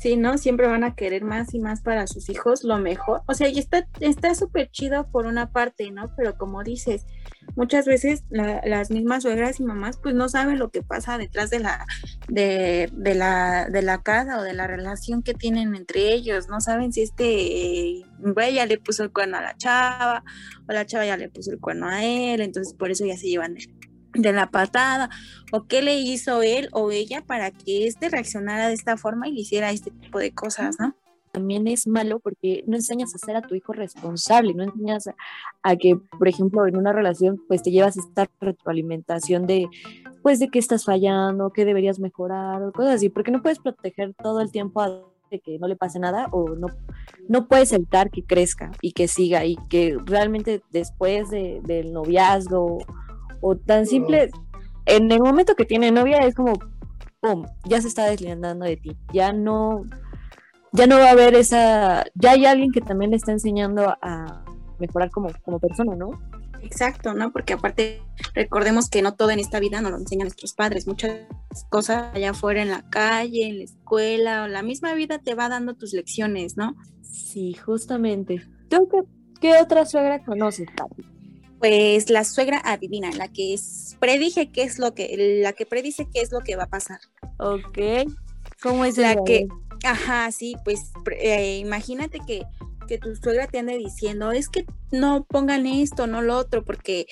Sí, 0.06 0.18
¿no? 0.18 0.38
Siempre 0.38 0.68
van 0.68 0.84
a 0.84 0.94
querer 0.94 1.24
más 1.24 1.56
y 1.56 1.60
más 1.60 1.82
para 1.82 2.06
sus 2.06 2.30
hijos, 2.30 2.64
lo 2.64 2.78
mejor. 2.78 3.24
O 3.26 3.34
sea, 3.34 3.50
y 3.50 3.58
está 3.58 3.88
está 4.00 4.36
súper 4.36 4.70
chido 4.70 5.10
por 5.10 5.26
una 5.26 5.52
parte, 5.52 5.90
¿no? 5.90 6.14
Pero 6.16 6.38
como 6.38 6.64
dices, 6.64 7.08
muchas 7.56 7.88
veces 7.88 8.24
las 8.30 8.92
mismas 8.92 9.24
suegras 9.24 9.60
y 9.60 9.64
mamás 9.64 9.98
pues 9.98 10.14
no 10.14 10.30
saben 10.30 10.60
lo 10.60 10.70
que 10.70 10.84
pasa 10.84 11.18
detrás 11.18 11.50
de 11.50 11.60
la, 11.60 11.88
de, 12.28 12.88
de, 12.94 13.16
la, 13.16 13.68
de 13.68 13.82
la 13.82 14.04
casa 14.04 14.38
o 14.38 14.44
de 14.44 14.54
la 14.54 14.68
relación 14.68 15.24
que 15.24 15.34
tienen 15.34 15.76
entre 15.76 16.14
ellos. 16.14 16.50
No 16.50 16.62
saben 16.62 16.94
si 16.94 17.02
este 17.02 18.04
güey 18.20 18.54
ya 18.54 18.68
le 18.68 18.78
puso 18.78 19.02
el 19.02 19.12
cuerno 19.12 19.38
a 19.38 19.42
la 19.42 19.58
chava 19.58 20.24
o 20.70 20.72
la 20.72 20.86
chava 20.86 21.08
ya 21.08 21.18
le 21.18 21.30
puso 21.30 21.52
el 21.52 21.60
cuerno 21.60 21.88
a 21.88 22.06
él, 22.06 22.42
entonces 22.42 22.76
por 22.76 22.92
eso 22.92 23.08
ya 23.08 23.18
se 23.18 23.26
llevan 23.26 23.58
de 24.16 24.34
la 24.34 24.50
patada 24.50 25.10
o 25.52 25.66
qué 25.68 25.82
le 25.82 26.00
hizo 26.00 26.42
él 26.42 26.70
o 26.72 26.92
ella 26.92 27.24
para 27.26 27.52
que 27.52 27.88
éste 27.88 28.10
reaccionara 28.10 28.68
de 28.68 28.74
esta 28.74 28.98
forma 28.98 29.28
y 29.28 29.40
hiciera 29.40 29.72
este 29.72 29.92
tipo 29.92 30.20
de 30.20 30.34
cosas, 30.34 30.78
¿no? 30.80 30.96
También 31.32 31.68
es 31.68 31.86
malo 31.86 32.20
porque 32.20 32.64
no 32.66 32.78
enseñas 32.78 33.14
a 33.14 33.18
ser 33.18 33.36
a 33.36 33.42
tu 33.42 33.56
hijo 33.56 33.74
responsable, 33.74 34.54
no 34.54 34.64
enseñas 34.64 35.10
a, 35.64 35.76
que, 35.76 35.98
por 36.18 36.30
ejemplo, 36.30 36.66
en 36.66 36.78
una 36.78 36.94
relación, 36.94 37.42
pues 37.50 37.62
te 37.62 37.72
llevas 37.72 37.98
esta 37.98 38.30
retroalimentación 38.40 39.46
de, 39.46 39.68
pues, 40.22 40.40
de 40.40 40.48
que 40.48 40.60
estás 40.60 40.86
fallando, 40.86 41.50
que 41.50 41.66
deberías 41.66 42.00
mejorar 42.00 42.64
o 42.64 42.72
cosas 42.72 42.96
así, 42.96 43.10
porque 43.10 43.32
no 43.32 43.42
puedes 43.42 43.60
proteger 43.60 44.14
todo 44.14 44.40
el 44.40 44.50
tiempo 44.50 44.80
a 44.82 45.02
de 45.30 45.40
que 45.40 45.60
no 45.60 45.68
le 45.68 45.76
pase 45.76 46.00
nada 46.00 46.28
o 46.32 46.56
no, 46.56 46.68
no 47.28 47.48
puedes 47.48 47.74
evitar 47.74 48.10
que 48.12 48.24
crezca 48.24 48.72
y 48.82 48.92
que 48.92 49.08
siga 49.08 49.44
y 49.46 49.58
que 49.70 49.98
realmente 50.06 50.62
después 50.72 51.30
de, 51.30 51.62
del 51.64 51.94
noviazgo 51.94 52.78
o 53.48 53.56
tan 53.56 53.86
simple, 53.86 54.32
en 54.88 55.12
el 55.12 55.20
momento 55.20 55.56
que 55.56 55.66
tiene 55.66 55.92
novia 55.92 56.18
es 56.20 56.34
como, 56.34 56.54
¡pum!, 57.22 57.46
ya 57.66 57.80
se 57.80 57.88
está 57.88 58.06
deslindando 58.06 58.66
de 58.66 58.78
ti, 58.78 58.98
ya 59.14 59.34
no, 59.34 59.84
ya 60.72 60.88
no 60.88 60.98
va 60.98 61.10
a 61.10 61.12
haber 61.12 61.36
esa, 61.36 62.06
ya 62.16 62.32
hay 62.32 62.48
alguien 62.48 62.72
que 62.72 62.82
también 62.82 63.12
le 63.12 63.18
está 63.18 63.32
enseñando 63.32 63.96
a 64.02 64.44
mejorar 64.80 65.12
como, 65.12 65.30
como 65.44 65.60
persona, 65.60 65.96
¿no? 65.96 66.10
Exacto, 66.64 67.14
¿no? 67.14 67.32
Porque 67.32 67.54
aparte, 67.54 68.02
recordemos 68.34 68.90
que 68.90 69.04
no 69.04 69.14
todo 69.14 69.30
en 69.30 69.38
esta 69.38 69.60
vida 69.60 69.80
nos 69.82 69.92
lo 69.92 70.00
enseñan 70.00 70.26
nuestros 70.26 70.54
padres, 70.54 70.88
muchas 70.88 71.20
cosas 71.70 72.16
allá 72.16 72.32
afuera 72.32 72.64
en 72.64 72.72
la 72.72 72.90
calle, 72.90 73.48
en 73.48 73.60
la 73.60 73.64
escuela, 73.66 74.44
o 74.44 74.48
la 74.48 74.64
misma 74.64 74.96
vida 74.96 75.20
te 75.20 75.36
va 75.36 75.50
dando 75.50 75.76
tus 75.76 75.94
lecciones, 75.94 76.58
¿no? 76.58 76.76
Sí, 77.04 77.54
justamente. 77.54 78.42
¿Tú 78.70 78.90
qué, 79.40 79.54
otra 79.62 79.86
suegra 79.86 80.24
conoces, 80.24 80.68
Pues 81.60 82.10
la 82.10 82.24
suegra 82.24 82.62
adivina, 82.64 83.12
la 83.12 83.28
que 83.28 83.54
es, 83.54 83.96
predije 84.00 84.52
qué 84.52 84.64
es 84.64 84.78
lo 84.78 84.94
que, 84.94 85.40
la 85.42 85.54
que 85.54 85.66
predice 85.66 86.08
qué 86.14 86.22
es 86.22 86.32
lo 86.32 86.42
que 86.42 86.56
va 86.56 86.64
a 86.64 86.70
pasar. 86.70 87.00
Ok. 87.40 87.80
¿Cómo 88.62 88.86
es 88.86 88.98
la 88.98 89.16
que? 89.24 89.48
Ajá, 89.84 90.32
sí, 90.32 90.56
pues 90.64 90.92
eh, 91.20 91.58
imagínate 91.58 92.20
que 92.26 92.46
que 92.86 92.98
tu 92.98 93.16
suegra 93.16 93.48
te 93.48 93.60
ande 93.60 93.78
diciendo, 93.78 94.32
es 94.32 94.50
que 94.50 94.66
no 94.92 95.24
pongan 95.24 95.66
esto, 95.66 96.08
no 96.08 96.22
lo 96.22 96.38
otro, 96.38 96.64
porque 96.64 97.08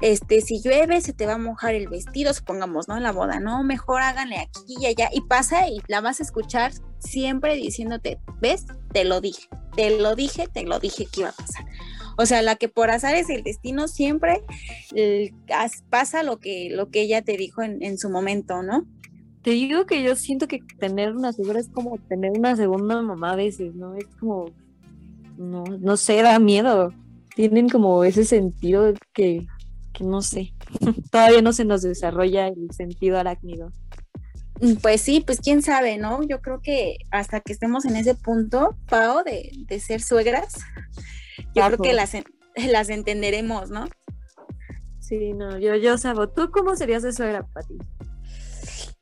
este, 0.00 0.40
si 0.40 0.60
llueve 0.60 1.00
se 1.00 1.12
te 1.12 1.26
va 1.26 1.34
a 1.34 1.38
mojar 1.38 1.74
el 1.74 1.88
vestido, 1.88 2.32
supongamos, 2.34 2.88
¿no? 2.88 2.96
En 2.96 3.02
la 3.02 3.12
boda, 3.12 3.40
no, 3.40 3.62
mejor 3.62 4.02
háganle 4.02 4.38
aquí 4.38 4.76
y 4.80 4.86
allá. 4.86 5.08
Y 5.12 5.20
pasa 5.22 5.68
y 5.68 5.80
la 5.86 6.00
vas 6.00 6.20
a 6.20 6.22
escuchar 6.22 6.72
siempre 6.98 7.54
diciéndote, 7.54 8.18
¿ves? 8.40 8.66
Te 8.92 9.04
lo 9.04 9.20
dije, 9.20 9.48
te 9.76 9.98
lo 9.98 10.14
dije, 10.14 10.48
te 10.48 10.64
lo 10.64 10.78
dije 10.78 11.06
que 11.06 11.20
iba 11.20 11.30
a 11.30 11.32
pasar. 11.32 11.64
O 12.18 12.26
sea, 12.26 12.42
la 12.42 12.56
que 12.56 12.68
por 12.68 12.90
azar 12.90 13.14
es 13.14 13.30
el 13.30 13.42
destino 13.44 13.88
siempre 13.88 14.42
pasa 15.88 16.22
lo 16.22 16.38
que, 16.38 16.68
lo 16.70 16.90
que 16.90 17.02
ella 17.02 17.22
te 17.22 17.36
dijo 17.36 17.62
en, 17.62 17.82
en 17.82 17.96
su 17.96 18.10
momento, 18.10 18.62
¿no? 18.62 18.84
Te 19.42 19.50
digo 19.50 19.86
que 19.86 20.02
yo 20.02 20.16
siento 20.16 20.48
que 20.48 20.60
tener 20.78 21.14
una 21.14 21.32
suegra 21.32 21.60
es 21.60 21.68
como 21.68 21.96
tener 22.08 22.32
una 22.32 22.56
segunda 22.56 23.00
mamá 23.00 23.32
a 23.32 23.36
veces, 23.36 23.74
¿no? 23.74 23.94
Es 23.94 24.06
como 24.18 24.52
no, 25.38 25.64
no 25.64 25.96
sé, 25.96 26.20
da 26.22 26.38
miedo. 26.38 26.92
Tienen 27.34 27.68
como 27.68 28.04
ese 28.04 28.24
sentido 28.24 28.92
que, 29.14 29.46
que 29.92 30.04
no 30.04 30.20
sé, 30.20 30.52
todavía 31.10 31.40
no 31.40 31.52
se 31.52 31.64
nos 31.64 31.82
desarrolla 31.82 32.48
el 32.48 32.70
sentido 32.72 33.18
arácnido. 33.18 33.70
Mm, 34.60 34.74
pues 34.82 35.00
sí, 35.00 35.22
pues 35.24 35.40
quién 35.40 35.62
sabe, 35.62 35.98
¿no? 35.98 36.22
Yo 36.24 36.40
creo 36.40 36.60
que 36.60 36.96
hasta 37.10 37.40
que 37.40 37.52
estemos 37.52 37.84
en 37.84 37.94
ese 37.94 38.16
punto, 38.16 38.76
Pao, 38.88 39.22
de, 39.22 39.52
de 39.66 39.80
ser 39.80 40.02
suegras, 40.02 40.56
yo 41.54 41.66
creo 41.66 41.78
que 41.78 41.92
las, 41.92 42.12
las 42.70 42.88
entenderemos, 42.88 43.70
¿no? 43.70 43.86
Sí, 44.98 45.32
no, 45.32 45.58
yo, 45.58 45.74
yo 45.76 45.96
sabo. 45.96 46.28
¿Tú 46.28 46.50
cómo 46.50 46.76
serías 46.76 47.02
de 47.02 47.12
suegra, 47.12 47.46
Pati? 47.46 47.78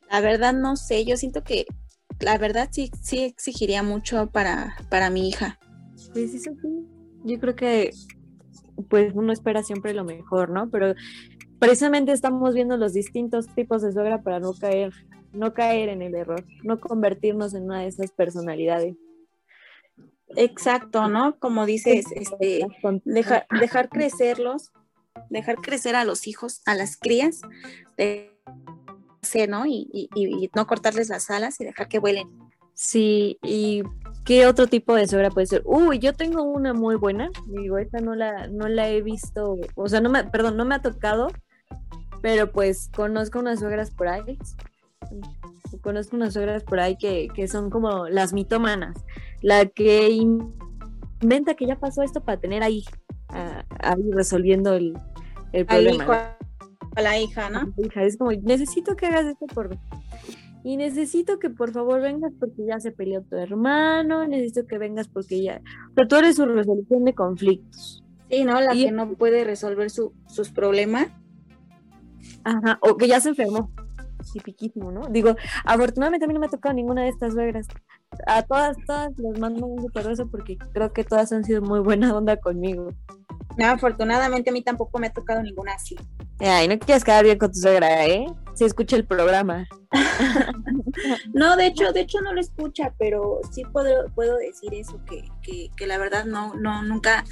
La 0.09 0.21
verdad 0.21 0.53
no 0.53 0.77
sé, 0.77 1.03
yo 1.03 1.17
siento 1.17 1.43
que 1.43 1.65
la 2.19 2.37
verdad 2.37 2.69
sí, 2.71 2.91
sí 3.01 3.23
exigiría 3.23 3.83
mucho 3.83 4.27
para, 4.27 4.77
para 4.89 5.09
mi 5.09 5.27
hija. 5.27 5.59
Pues 6.13 6.31
sí, 6.31 6.49
Yo 7.25 7.39
creo 7.39 7.55
que 7.55 7.91
pues 8.89 9.13
uno 9.15 9.33
espera 9.33 9.63
siempre 9.63 9.93
lo 9.93 10.03
mejor, 10.03 10.49
¿no? 10.49 10.69
Pero 10.69 10.93
precisamente 11.59 12.11
estamos 12.11 12.53
viendo 12.53 12.77
los 12.77 12.93
distintos 12.93 13.47
tipos 13.53 13.81
de 13.81 13.91
suegra 13.91 14.21
para 14.21 14.39
no 14.39 14.53
caer, 14.53 14.93
no 15.33 15.53
caer 15.53 15.89
en 15.89 16.01
el 16.01 16.15
error, 16.15 16.45
no 16.63 16.79
convertirnos 16.79 17.53
en 17.53 17.63
una 17.63 17.81
de 17.81 17.87
esas 17.87 18.11
personalidades. 18.11 18.95
Exacto, 20.37 21.07
¿no? 21.07 21.39
Como 21.39 21.65
dices, 21.65 22.05
este, 22.11 22.67
dejar, 23.05 23.47
dejar 23.59 23.89
crecerlos, 23.89 24.71
dejar 25.31 25.55
crecer 25.57 25.95
a 25.95 26.05
los 26.05 26.27
hijos, 26.27 26.61
a 26.65 26.75
las 26.75 26.95
crías, 26.95 27.41
de, 27.97 28.31
¿no? 29.49 29.65
Y, 29.65 30.09
no 30.55 30.67
cortarles 30.67 31.09
las 31.09 31.31
alas 31.31 31.59
y 31.59 31.65
dejar 31.65 31.87
que 31.87 31.99
vuelen. 31.99 32.29
Sí, 32.75 33.39
y 33.41 33.81
¿Qué 34.27 34.45
otro 34.45 34.67
tipo 34.67 34.93
de 34.93 35.07
suegra 35.07 35.31
puede 35.31 35.47
ser? 35.47 35.61
Uy, 35.63 35.99
yo 35.99 36.13
tengo 36.13 36.43
una 36.43 36.73
muy 36.73 36.97
buena. 36.97 37.31
Digo, 37.47 37.77
esta 37.77 37.99
no 37.99 38.13
la, 38.13 38.47
no 38.47 38.67
la 38.67 38.89
he 38.89 39.01
visto, 39.01 39.55
o 39.73 39.87
sea, 39.87 40.01
no 40.01 40.09
me, 40.09 40.25
perdón, 40.25 40.57
no 40.57 40.65
me 40.65 40.75
ha 40.75 40.81
tocado, 40.81 41.29
pero 42.21 42.51
pues 42.51 42.89
conozco 42.93 43.39
unas 43.39 43.59
suegras 43.59 43.89
por 43.89 44.09
ahí. 44.09 44.37
Conozco 45.81 46.15
unas 46.15 46.33
suegras 46.33 46.63
por 46.63 46.79
ahí 46.79 46.97
que, 46.97 47.27
que 47.33 47.47
son 47.47 47.69
como 47.69 48.07
las 48.07 48.33
mitómanas. 48.33 49.03
La 49.41 49.65
que 49.65 50.09
inventa 50.09 51.55
que 51.55 51.65
ya 51.65 51.79
pasó 51.79 52.03
esto 52.03 52.21
para 52.21 52.39
tener 52.39 52.63
ahí, 52.63 52.83
ahí 53.29 54.11
resolviendo 54.11 54.73
el, 54.73 54.97
el 55.53 55.65
problema. 55.65 56.37
a 56.95 57.01
la 57.01 57.19
hija, 57.19 57.49
¿no? 57.49 57.73
Es 57.95 58.17
como, 58.17 58.31
necesito 58.31 58.95
que 58.95 59.07
hagas 59.07 59.25
esto 59.25 59.45
por 59.47 59.69
y 60.63 60.75
necesito 60.75 61.39
que 61.39 61.49
por 61.49 61.71
favor 61.71 62.01
vengas 62.01 62.33
porque 62.37 62.65
ya 62.65 62.77
se 62.81 62.91
peleó 62.91 63.21
tu 63.21 63.37
hermano, 63.37 64.27
necesito 64.27 64.67
que 64.67 64.77
vengas 64.77 65.07
porque 65.07 65.41
ya, 65.41 65.61
pero 65.95 66.09
tú 66.09 66.17
eres 66.17 66.35
su 66.35 66.45
resolución 66.45 67.05
de 67.05 67.13
conflictos. 67.13 68.03
Sí, 68.29 68.43
¿no? 68.43 68.59
La 68.59 68.73
que 68.73 68.91
no 68.91 69.13
puede 69.13 69.45
resolver 69.45 69.89
sus 69.89 70.49
problemas. 70.53 71.07
Ajá, 72.43 72.79
o 72.81 72.97
que 72.97 73.07
ya 73.07 73.21
se 73.21 73.29
enfermó. 73.29 73.71
Piquísimo, 74.43 74.91
¿no? 74.91 75.07
Digo, 75.07 75.35
afortunadamente 75.65 76.25
a 76.25 76.27
mí 76.27 76.33
no 76.33 76.39
me 76.39 76.47
ha 76.47 76.49
tocado 76.49 76.73
ninguna 76.75 77.03
de 77.03 77.09
estas 77.09 77.33
suegras. 77.33 77.67
A 78.25 78.41
todas, 78.43 78.77
todas 78.85 79.17
les 79.17 79.39
mando 79.39 79.65
un 79.65 79.81
super 79.81 80.07
beso 80.07 80.27
porque 80.29 80.57
creo 80.73 80.93
que 80.93 81.03
todas 81.03 81.31
han 81.31 81.43
sido 81.43 81.61
muy 81.61 81.79
buena 81.79 82.15
onda 82.15 82.37
conmigo. 82.37 82.89
No, 83.57 83.65
afortunadamente 83.67 84.49
a 84.49 84.53
mí 84.53 84.61
tampoco 84.61 84.99
me 84.99 85.07
ha 85.07 85.13
tocado 85.13 85.41
ninguna 85.41 85.73
así. 85.73 85.97
Ay, 86.39 86.67
no 86.67 86.77
quieres 86.77 87.03
quedar 87.03 87.23
bien 87.23 87.37
con 87.37 87.51
tu 87.51 87.59
suegra, 87.59 88.05
¿eh? 88.05 88.25
Si 88.57 88.65
escucha 88.65 88.95
el 88.95 89.05
programa. 89.05 89.67
no, 91.33 91.55
de 91.55 91.67
hecho, 91.67 91.91
de 91.91 92.01
hecho 92.01 92.21
no 92.21 92.33
lo 92.33 92.41
escucha, 92.41 92.91
pero 92.97 93.39
sí 93.51 93.63
puedo, 93.71 94.11
puedo 94.15 94.35
decir 94.37 94.73
eso, 94.73 94.99
que, 95.05 95.29
que, 95.75 95.85
la 95.85 95.99
verdad 95.99 96.25
no, 96.25 96.55
no, 96.55 96.81
nunca, 96.81 97.23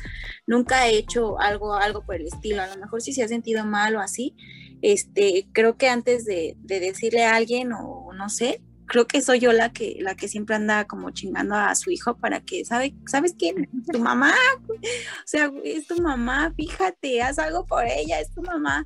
nunca 0.45 0.87
he 0.87 0.97
hecho 0.97 1.39
algo, 1.39 1.73
algo 1.73 2.05
por 2.05 2.15
el 2.15 2.27
estilo. 2.27 2.61
A 2.61 2.67
lo 2.67 2.77
mejor 2.77 3.01
si 3.01 3.11
se 3.11 3.23
ha 3.23 3.27
sentido 3.27 3.65
mal 3.65 3.95
o 3.95 4.01
así, 4.01 4.35
este, 4.83 5.47
creo 5.51 5.77
que 5.77 5.89
antes 5.89 6.25
de, 6.25 6.55
de 6.59 6.79
decirle 6.79 7.23
a 7.23 7.35
alguien 7.35 7.73
o 7.73 8.13
no 8.13 8.29
sé, 8.29 8.61
creo 8.85 9.07
que 9.07 9.23
soy 9.23 9.39
yo 9.39 9.51
la 9.51 9.71
que, 9.73 9.97
la 10.01 10.13
que 10.13 10.27
siempre 10.27 10.55
anda 10.55 10.85
como 10.85 11.09
chingando 11.09 11.55
a 11.55 11.73
su 11.73 11.89
hijo 11.89 12.17
para 12.17 12.41
que, 12.41 12.65
¿sabe, 12.65 12.93
¿sabes 13.07 13.35
quién? 13.35 13.67
Tu 13.91 13.97
mamá, 13.97 14.35
o 14.67 14.77
sea, 15.25 15.51
es 15.63 15.87
tu 15.87 15.99
mamá, 16.01 16.53
fíjate, 16.55 17.21
haz 17.23 17.39
algo 17.39 17.65
por 17.65 17.83
ella, 17.85 18.19
es 18.19 18.31
tu 18.31 18.43
mamá. 18.43 18.85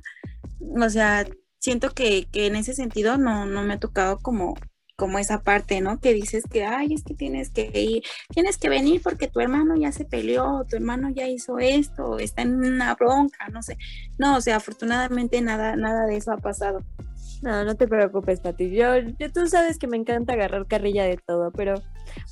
O 0.60 0.88
sea, 0.88 1.26
siento 1.60 1.90
que, 1.90 2.26
que 2.32 2.46
en 2.46 2.56
ese 2.56 2.74
sentido 2.74 3.18
no, 3.18 3.46
no 3.46 3.62
me 3.62 3.74
ha 3.74 3.78
tocado 3.78 4.18
como, 4.18 4.56
como 4.96 5.18
esa 5.18 5.40
parte, 5.42 5.80
¿no? 5.80 6.00
Que 6.00 6.12
dices 6.12 6.44
que, 6.50 6.64
ay, 6.64 6.94
es 6.94 7.04
que 7.04 7.14
tienes 7.14 7.50
que 7.50 7.70
ir, 7.74 8.02
tienes 8.34 8.58
que 8.58 8.68
venir 8.68 9.00
porque 9.02 9.28
tu 9.28 9.40
hermano 9.40 9.76
ya 9.76 9.92
se 9.92 10.04
peleó, 10.04 10.64
tu 10.68 10.76
hermano 10.76 11.10
ya 11.10 11.28
hizo 11.28 11.58
esto, 11.58 12.18
está 12.18 12.42
en 12.42 12.56
una 12.56 12.94
bronca, 12.94 13.48
no 13.48 13.62
sé. 13.62 13.78
No, 14.18 14.36
o 14.36 14.40
sea, 14.40 14.56
afortunadamente 14.56 15.40
nada, 15.40 15.76
nada 15.76 16.06
de 16.06 16.16
eso 16.16 16.32
ha 16.32 16.38
pasado. 16.38 16.84
No, 17.42 17.64
no 17.64 17.74
te 17.74 17.88
preocupes, 17.88 18.40
Pati. 18.40 18.70
Yo, 18.70 18.98
yo, 18.98 19.32
tú 19.32 19.46
sabes 19.46 19.78
que 19.78 19.86
me 19.86 19.96
encanta 19.96 20.34
agarrar 20.34 20.66
carrilla 20.66 21.04
de 21.04 21.16
todo, 21.16 21.50
pero 21.52 21.74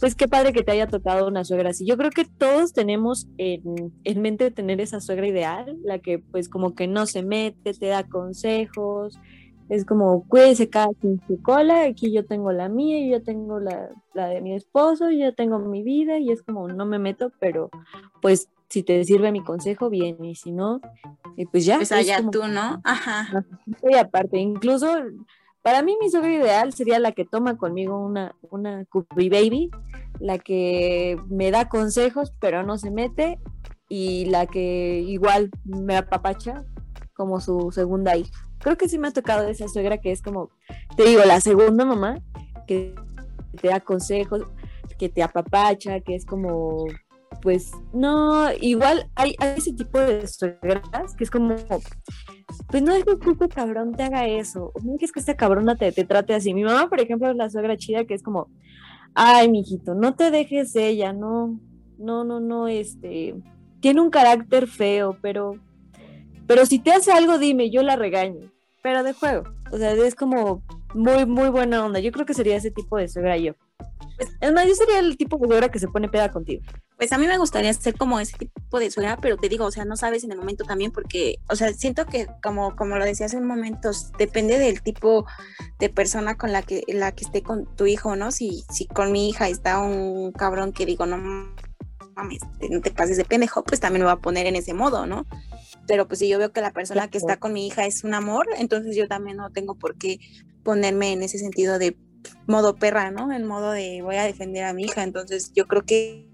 pues 0.01 0.15
qué 0.15 0.29
padre 0.29 0.53
que 0.53 0.63
te 0.63 0.73
haya 0.73 0.87
tocado 0.87 1.27
una 1.27 1.45
suegra 1.45 1.71
así. 1.71 1.87
Yo 1.87 1.97
creo 1.97 2.11
que 2.11 2.25
todos 2.25 2.73
tenemos 2.73 3.27
en, 3.39 3.93
en 4.05 4.23
mente 4.23 4.51
tener 4.51 4.81
esa 4.81 5.01
suegra 5.01 5.27
ideal, 5.27 5.79
la 5.83 5.99
que 5.99 6.19
pues 6.19 6.49
como 6.49 6.75
que 6.75 6.87
no 6.87 7.07
se 7.07 7.23
mete, 7.23 7.73
te 7.75 7.87
da 7.87 8.05
consejos, 8.05 9.19
es 9.69 9.85
como 9.85 10.27
cuídese 10.29 10.69
cada 10.69 10.89
quien 10.95 11.21
su 11.27 11.41
cola, 11.43 11.85
aquí 11.85 12.13
yo 12.13 12.25
tengo 12.25 12.53
la 12.53 12.69
mía, 12.69 13.07
yo 13.07 13.23
tengo 13.23 13.61
la, 13.61 13.91
la 14.15 14.29
de 14.29 14.41
mi 14.41 14.55
esposo, 14.55 15.11
yo 15.11 15.35
tengo 15.35 15.59
mi 15.59 15.83
vida 15.83 16.19
y 16.19 16.31
es 16.31 16.43
como 16.43 16.69
no 16.69 16.87
me 16.87 16.99
meto, 16.99 17.33
pero 17.39 17.71
pues 18.23 18.49
si 18.69 18.83
te 18.83 19.03
sirve 19.05 19.33
mi 19.33 19.43
consejo, 19.43 19.89
bien, 19.91 20.25
y 20.25 20.35
si 20.35 20.53
no, 20.53 20.81
eh, 21.37 21.47
pues 21.51 21.65
ya. 21.65 21.77
Pues 21.77 21.93
allá 21.93 22.23
tú, 22.31 22.47
¿no? 22.49 22.81
Ajá. 22.85 23.45
Y 23.83 23.95
aparte, 23.95 24.39
incluso 24.39 24.89
para 25.63 25.83
mí 25.83 25.97
mi 26.01 26.11
suegra 26.11 26.33
ideal 26.33 26.73
sería 26.73 26.99
la 26.99 27.13
que 27.13 27.25
toma 27.25 27.57
conmigo 27.57 27.99
una, 27.99 28.35
una 28.51 28.87
baby, 29.15 29.71
la 30.19 30.39
que 30.39 31.21
me 31.29 31.51
da 31.51 31.69
consejos, 31.69 32.33
pero 32.41 32.63
no 32.63 32.79
se 32.79 32.91
mete, 32.91 33.39
y 33.89 34.27
la 34.27 34.47
que 34.47 35.01
igual 35.01 35.51
me 35.65 35.97
apapacha 35.97 36.65
como 37.15 37.41
su 37.41 37.71
segunda 37.73 38.17
hija. 38.17 38.31
Creo 38.59 38.77
que 38.77 38.89
sí 38.89 38.99
me 38.99 39.09
ha 39.09 39.13
tocado 39.13 39.49
esa 39.49 39.69
suegra 39.69 39.99
que 39.99 40.13
es 40.13 40.23
como, 40.23 40.51
te 40.97 41.05
digo, 41.05 41.25
la 41.25 41.41
segunda 41.41 41.85
mamá, 41.85 42.19
que 42.67 42.95
te 43.61 43.69
da 43.69 43.81
consejos, 43.81 44.43
que 44.99 45.09
te 45.09 45.23
apapacha, 45.23 46.01
que 46.01 46.15
es 46.15 46.27
como 46.27 46.87
pues 47.43 47.73
no, 47.93 48.53
igual 48.61 49.11
hay, 49.15 49.35
ese 49.57 49.73
tipo 49.73 49.99
de 49.99 50.27
suegras 50.27 51.15
que 51.17 51.25
es 51.25 51.31
como, 51.31 51.57
pues 52.69 52.83
no 52.83 52.95
dejes 52.95 53.17
que 53.21 53.31
este 53.31 53.49
cabrón 53.49 53.95
te 53.95 54.03
haga 54.03 54.27
eso, 54.27 54.73
no 54.83 54.93
dejes 54.93 55.13
que 55.13 55.21
esta 55.21 55.37
cabrona 55.37 55.77
te, 55.77 55.93
te 55.93 56.05
trate 56.05 56.35
así. 56.35 56.55
Mi 56.55 56.65
mamá, 56.65 56.89
por 56.89 57.01
ejemplo, 57.01 57.31
es 57.31 57.37
la 57.37 57.51
suegra 57.51 57.77
chida 57.77 58.05
que 58.05 58.15
es 58.15 58.23
como, 58.23 58.49
ay, 59.15 59.51
mijito, 59.51 59.95
no 59.95 60.15
te 60.15 60.31
dejes 60.31 60.75
ella, 60.77 61.13
no, 61.13 61.61
no, 61.99 62.25
no, 62.25 62.41
no, 62.41 62.69
este, 62.69 63.35
tiene 63.81 64.01
un 64.01 64.11
carácter 64.11 64.67
feo, 64.67 65.17
pero, 65.23 65.53
pero 66.47 66.67
si 66.67 66.79
te 66.79 66.93
hace 66.93 67.13
algo, 67.13 67.39
dime, 67.39 67.71
yo 67.71 67.83
la 67.83 67.97
regaño, 67.97 68.51
pero 68.83 69.03
de 69.03 69.13
juego, 69.13 69.45
o 69.71 69.77
sea, 69.77 69.93
es 69.93 70.15
como 70.15 70.63
muy, 70.95 71.27
muy 71.27 71.49
buena 71.51 71.85
onda. 71.85 72.01
Yo 72.01 72.13
creo 72.13 72.27
que 72.27 72.35
sería 72.35 72.57
ese 72.57 72.71
tipo 72.71 72.97
de 72.97 73.09
suegra 73.09 73.37
yo. 73.37 73.53
Pues, 74.17 74.31
es 74.41 74.53
más, 74.53 74.67
yo 74.67 74.75
sería 74.75 74.99
el 74.99 75.17
tipo 75.17 75.39
de 75.39 75.47
suegra 75.47 75.69
que 75.69 75.79
se 75.79 75.89
pone 75.89 76.09
peda 76.09 76.31
contigo. 76.31 76.63
Pues 76.99 77.13
a 77.13 77.19
mí 77.19 77.29
me 77.29 77.39
gustaría 77.39 77.73
ser 77.73 77.97
como 77.97 78.19
ese 78.19 78.37
tipo 78.37 78.81
de 78.81 78.91
suegra, 78.91 79.19
pero 79.23 79.37
te 79.37 79.49
digo, 79.49 79.65
o 79.65 79.71
sea, 79.71 79.85
no 79.85 79.97
sabes 79.97 80.25
en 80.25 80.33
el 80.33 80.39
momento 80.39 80.65
también 80.65 80.91
porque, 80.91 81.37
o 81.49 81.55
sea, 81.55 81.73
siento 81.73 82.07
que 82.07 82.27
como, 82.43 82.75
como 82.75 82.97
lo 82.97 83.05
decía 83.05 83.27
hace 83.27 83.37
un 83.37 83.47
momento, 83.47 83.93
depende 84.19 84.59
del 84.59 84.83
tipo 84.83 85.25
de 85.79 85.91
persona 85.91 86.37
con 86.37 86.51
la 86.51 86.63
que, 86.63 86.83
la 86.89 87.13
que 87.13 87.25
esté 87.25 87.43
con 87.43 87.67
tu 87.77 87.87
hijo, 87.87 88.17
¿no? 88.17 88.33
Si, 88.33 88.65
si 88.69 88.87
con 88.87 89.13
mi 89.13 89.29
hija 89.29 89.49
está 89.49 89.79
un 89.79 90.33
cabrón 90.33 90.73
que 90.73 90.87
digo, 90.87 91.07
no 91.07 91.19
mames, 92.17 92.41
no 92.69 92.81
te 92.81 92.91
pases 92.91 93.17
de 93.17 93.25
pendejo, 93.25 93.63
pues 93.63 93.79
también 93.79 94.03
me 94.03 94.07
va 94.07 94.13
a 94.13 94.21
poner 94.21 94.47
en 94.47 94.57
ese 94.57 94.75
modo, 94.75 95.07
¿no? 95.07 95.25
Pero 95.87 96.09
pues 96.09 96.19
si 96.19 96.29
yo 96.29 96.39
veo 96.39 96.53
que 96.53 96.61
la 96.61 96.73
persona 96.73 97.09
que 97.09 97.19
está 97.19 97.37
con 97.37 97.53
mi 97.53 97.69
hija 97.69 97.87
es 97.87 98.03
un 98.03 98.13
amor, 98.13 98.49
entonces 98.59 98.97
yo 98.97 99.07
también 99.07 99.37
no 99.37 99.51
tengo 99.51 99.77
por 99.77 99.97
qué 99.97 100.19
ponerme 100.65 101.13
en 101.13 101.23
ese 101.23 101.39
sentido 101.39 101.79
de 101.79 101.97
modo 102.49 102.75
perra, 102.75 103.13
¿no? 103.13 103.33
En 103.33 103.47
modo 103.47 103.71
de 103.71 104.03
voy 104.03 104.17
a 104.17 104.25
defender 104.25 104.65
a 104.65 104.73
mi 104.73 104.85
hija. 104.85 105.05
Entonces 105.05 105.53
yo 105.55 105.67
creo 105.69 105.85
que 105.85 106.28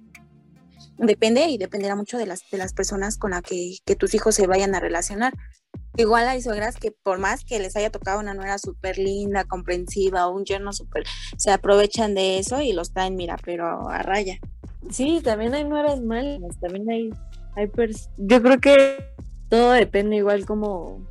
depende 0.99 1.47
y 1.47 1.59
dependerá 1.59 1.97
mucho 1.97 2.19
de 2.19 2.27
las, 2.27 2.43
de 2.51 2.59
las 2.59 2.73
personas 2.73 3.19
con 3.19 3.33
las 3.33 3.43
que, 3.43 3.77
que 3.85 3.97
tus 3.97 4.15
hijos 4.15 4.35
se 4.35 4.47
vayan 4.47 4.75
a 4.75 4.81
relacionar. 4.81 5.33
Igual 5.97 6.29
hay 6.29 6.43
suegras 6.43 6.77
que 6.77 6.91
por 6.91 7.19
más 7.19 7.45
que 7.45 7.59
les 7.61 7.77
haya 7.77 7.91
tocado 7.91 8.21
una 8.21 8.35
nuera 8.35 8.59
súper 8.59 8.99
linda, 8.99 9.45
comprensiva 9.45 10.27
o 10.27 10.35
un 10.35 10.45
yerno 10.45 10.73
súper, 10.73 11.05
se 11.37 11.51
aprovechan 11.51 12.15
de 12.15 12.39
eso 12.39 12.61
y 12.61 12.73
los 12.73 12.93
traen, 12.93 13.17
mira, 13.17 13.37
pero 13.45 13.89
a 13.89 14.03
raya. 14.03 14.39
Sí, 14.91 15.21
también 15.23 15.55
hay 15.55 15.65
nueras 15.65 16.01
malas, 16.01 16.59
también 16.61 16.91
hay, 16.91 17.11
hay 17.57 17.71
yo 18.19 18.43
creo 18.43 18.61
que 18.61 19.15
todo 19.49 19.73
depende 19.73 20.17
igual 20.17 20.45
como 20.47 21.07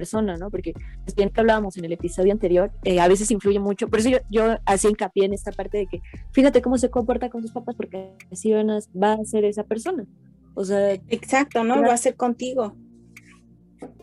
persona, 0.00 0.36
¿no? 0.38 0.50
Porque 0.50 0.72
es 1.06 1.14
bien 1.14 1.28
que 1.28 1.40
hablábamos 1.40 1.76
en 1.76 1.84
el 1.84 1.92
episodio 1.92 2.32
anterior, 2.32 2.72
eh, 2.84 3.00
a 3.00 3.08
veces 3.08 3.30
influye 3.30 3.60
mucho, 3.60 3.88
por 3.88 3.98
eso 3.98 4.08
yo, 4.08 4.18
yo 4.30 4.56
hacía 4.64 4.88
hincapié 4.90 5.26
en 5.26 5.34
esta 5.34 5.52
parte 5.52 5.76
de 5.76 5.86
que 5.86 6.00
fíjate 6.32 6.62
cómo 6.62 6.78
se 6.78 6.88
comporta 6.88 7.28
con 7.28 7.42
sus 7.42 7.52
papás 7.52 7.74
porque 7.76 8.16
así 8.32 8.52
va 8.52 9.12
a 9.12 9.24
ser 9.24 9.44
esa 9.44 9.64
persona. 9.64 10.06
O 10.54 10.64
sea, 10.64 10.94
exacto, 11.08 11.62
¿no? 11.64 11.82
Va 11.82 11.92
a 11.92 11.96
ser 11.96 12.16
contigo. 12.16 12.74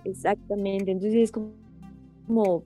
Exactamente, 0.04 0.92
entonces 0.92 1.16
es 1.16 1.32
como, 1.32 1.54
como 2.28 2.64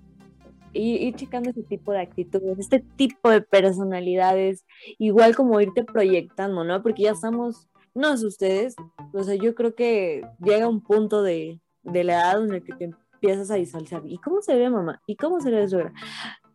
ir, 0.74 1.16
checando 1.16 1.50
ese 1.50 1.64
tipo 1.64 1.92
de 1.92 2.02
actitudes, 2.02 2.60
este 2.60 2.84
tipo 2.96 3.30
de 3.30 3.42
personalidades, 3.42 4.66
igual 4.98 5.36
como 5.36 5.60
irte 5.62 5.84
proyectando, 5.84 6.64
¿no? 6.64 6.82
Porque 6.84 7.04
ya 7.04 7.12
estamos, 7.12 7.68
no 7.94 8.16
sé 8.18 8.28
ustedes, 8.28 8.76
o 9.14 9.24
sea, 9.24 9.36
yo 9.36 9.56
creo 9.56 9.76
que 9.76 10.22
llega 10.40 10.68
un 10.68 10.82
punto 10.82 11.24
de, 11.24 11.60
de 11.84 12.04
la 12.04 12.14
edad 12.14 12.44
en 12.44 12.54
el 12.54 12.64
que 12.64 12.74
te 12.74 12.92
empiezas 13.22 13.52
a 13.52 13.56
visualizar, 13.56 14.02
¿y 14.06 14.18
cómo 14.18 14.42
se 14.42 14.56
ve 14.56 14.70
mamá? 14.70 15.02
¿Y 15.06 15.16
cómo 15.16 15.40
sería 15.40 15.60
de 15.60 15.68
suegra? 15.68 15.94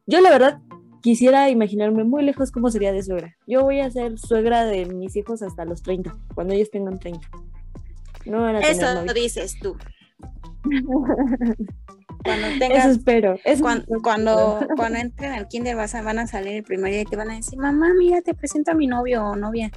Yo 0.06 0.20
la 0.20 0.30
verdad 0.30 0.60
quisiera 1.00 1.48
imaginarme 1.50 2.02
muy 2.02 2.24
lejos 2.24 2.50
cómo 2.50 2.70
sería 2.70 2.92
de 2.92 3.02
suegra. 3.02 3.36
Yo 3.46 3.62
voy 3.62 3.80
a 3.80 3.90
ser 3.90 4.18
suegra 4.18 4.64
de 4.64 4.86
mis 4.86 5.14
hijos 5.14 5.42
hasta 5.42 5.64
los 5.64 5.82
30, 5.82 6.12
cuando 6.34 6.54
ellos 6.54 6.70
tengan 6.70 6.98
30. 6.98 7.28
No 8.26 8.42
van 8.42 8.56
a 8.56 8.60
Eso 8.60 9.04
lo 9.04 9.14
dices 9.14 9.56
tú. 9.60 9.76
Cuando 12.24 12.48
tengas, 12.58 12.86
eso 12.86 12.90
espero. 12.90 13.36
cuando, 13.62 13.86
cuando, 14.76 14.98
entren 14.98 15.32
al 15.32 15.46
kinder 15.46 15.76
vas 15.76 15.94
a, 15.94 16.02
van 16.02 16.18
a 16.18 16.26
salir 16.26 16.56
el 16.56 16.62
primer 16.64 16.90
día 16.90 17.02
y 17.02 17.04
te 17.04 17.14
van 17.14 17.30
a 17.30 17.36
decir, 17.36 17.56
mamá, 17.56 17.94
mira, 17.96 18.20
te 18.20 18.34
presento 18.34 18.72
a 18.72 18.74
mi 18.74 18.88
novio 18.88 19.24
o 19.24 19.36
novia. 19.36 19.70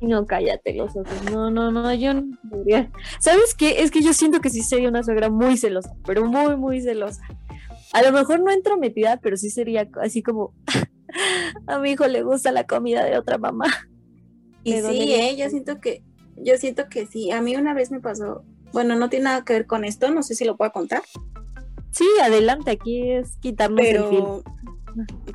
No, 0.00 0.26
cállate 0.26 0.74
los 0.74 0.96
ojos. 0.96 1.30
No, 1.30 1.50
no, 1.50 1.70
no, 1.70 1.92
yo 1.94 2.14
no 2.14 2.38
podría. 2.48 2.90
¿Sabes 3.20 3.54
qué? 3.54 3.82
Es 3.82 3.90
que 3.90 4.02
yo 4.02 4.12
siento 4.12 4.40
que 4.40 4.50
sí 4.50 4.62
sería 4.62 4.88
una 4.88 5.02
suegra 5.02 5.30
muy 5.30 5.56
celosa, 5.56 5.94
pero 6.06 6.24
muy, 6.26 6.56
muy 6.56 6.80
celosa. 6.80 7.22
A 7.92 8.02
lo 8.02 8.12
mejor 8.12 8.40
no 8.40 8.50
entrometida, 8.50 9.18
pero 9.22 9.36
sí 9.36 9.50
sería 9.50 9.88
así 10.00 10.22
como, 10.22 10.54
a 11.66 11.78
mi 11.78 11.92
hijo 11.92 12.06
le 12.06 12.22
gusta 12.22 12.52
la 12.52 12.66
comida 12.66 13.04
de 13.04 13.18
otra 13.18 13.38
mamá. 13.38 13.66
Y 14.64 14.80
sí, 14.80 15.14
eh, 15.14 15.36
yo 15.36 15.50
siento 15.50 15.80
que, 15.80 16.02
yo 16.36 16.56
siento 16.56 16.88
que 16.88 17.06
sí. 17.06 17.30
A 17.30 17.40
mí 17.40 17.56
una 17.56 17.74
vez 17.74 17.90
me 17.90 18.00
pasó, 18.00 18.44
bueno, 18.72 18.96
no 18.96 19.10
tiene 19.10 19.24
nada 19.24 19.44
que 19.44 19.54
ver 19.54 19.66
con 19.66 19.84
esto, 19.84 20.10
no 20.10 20.22
sé 20.22 20.34
si 20.34 20.44
lo 20.44 20.56
puedo 20.56 20.72
contar. 20.72 21.02
Sí, 21.90 22.06
adelante, 22.22 22.70
aquí 22.70 23.10
es 23.10 23.36
quitarnos 23.38 23.80
pero, 23.80 24.42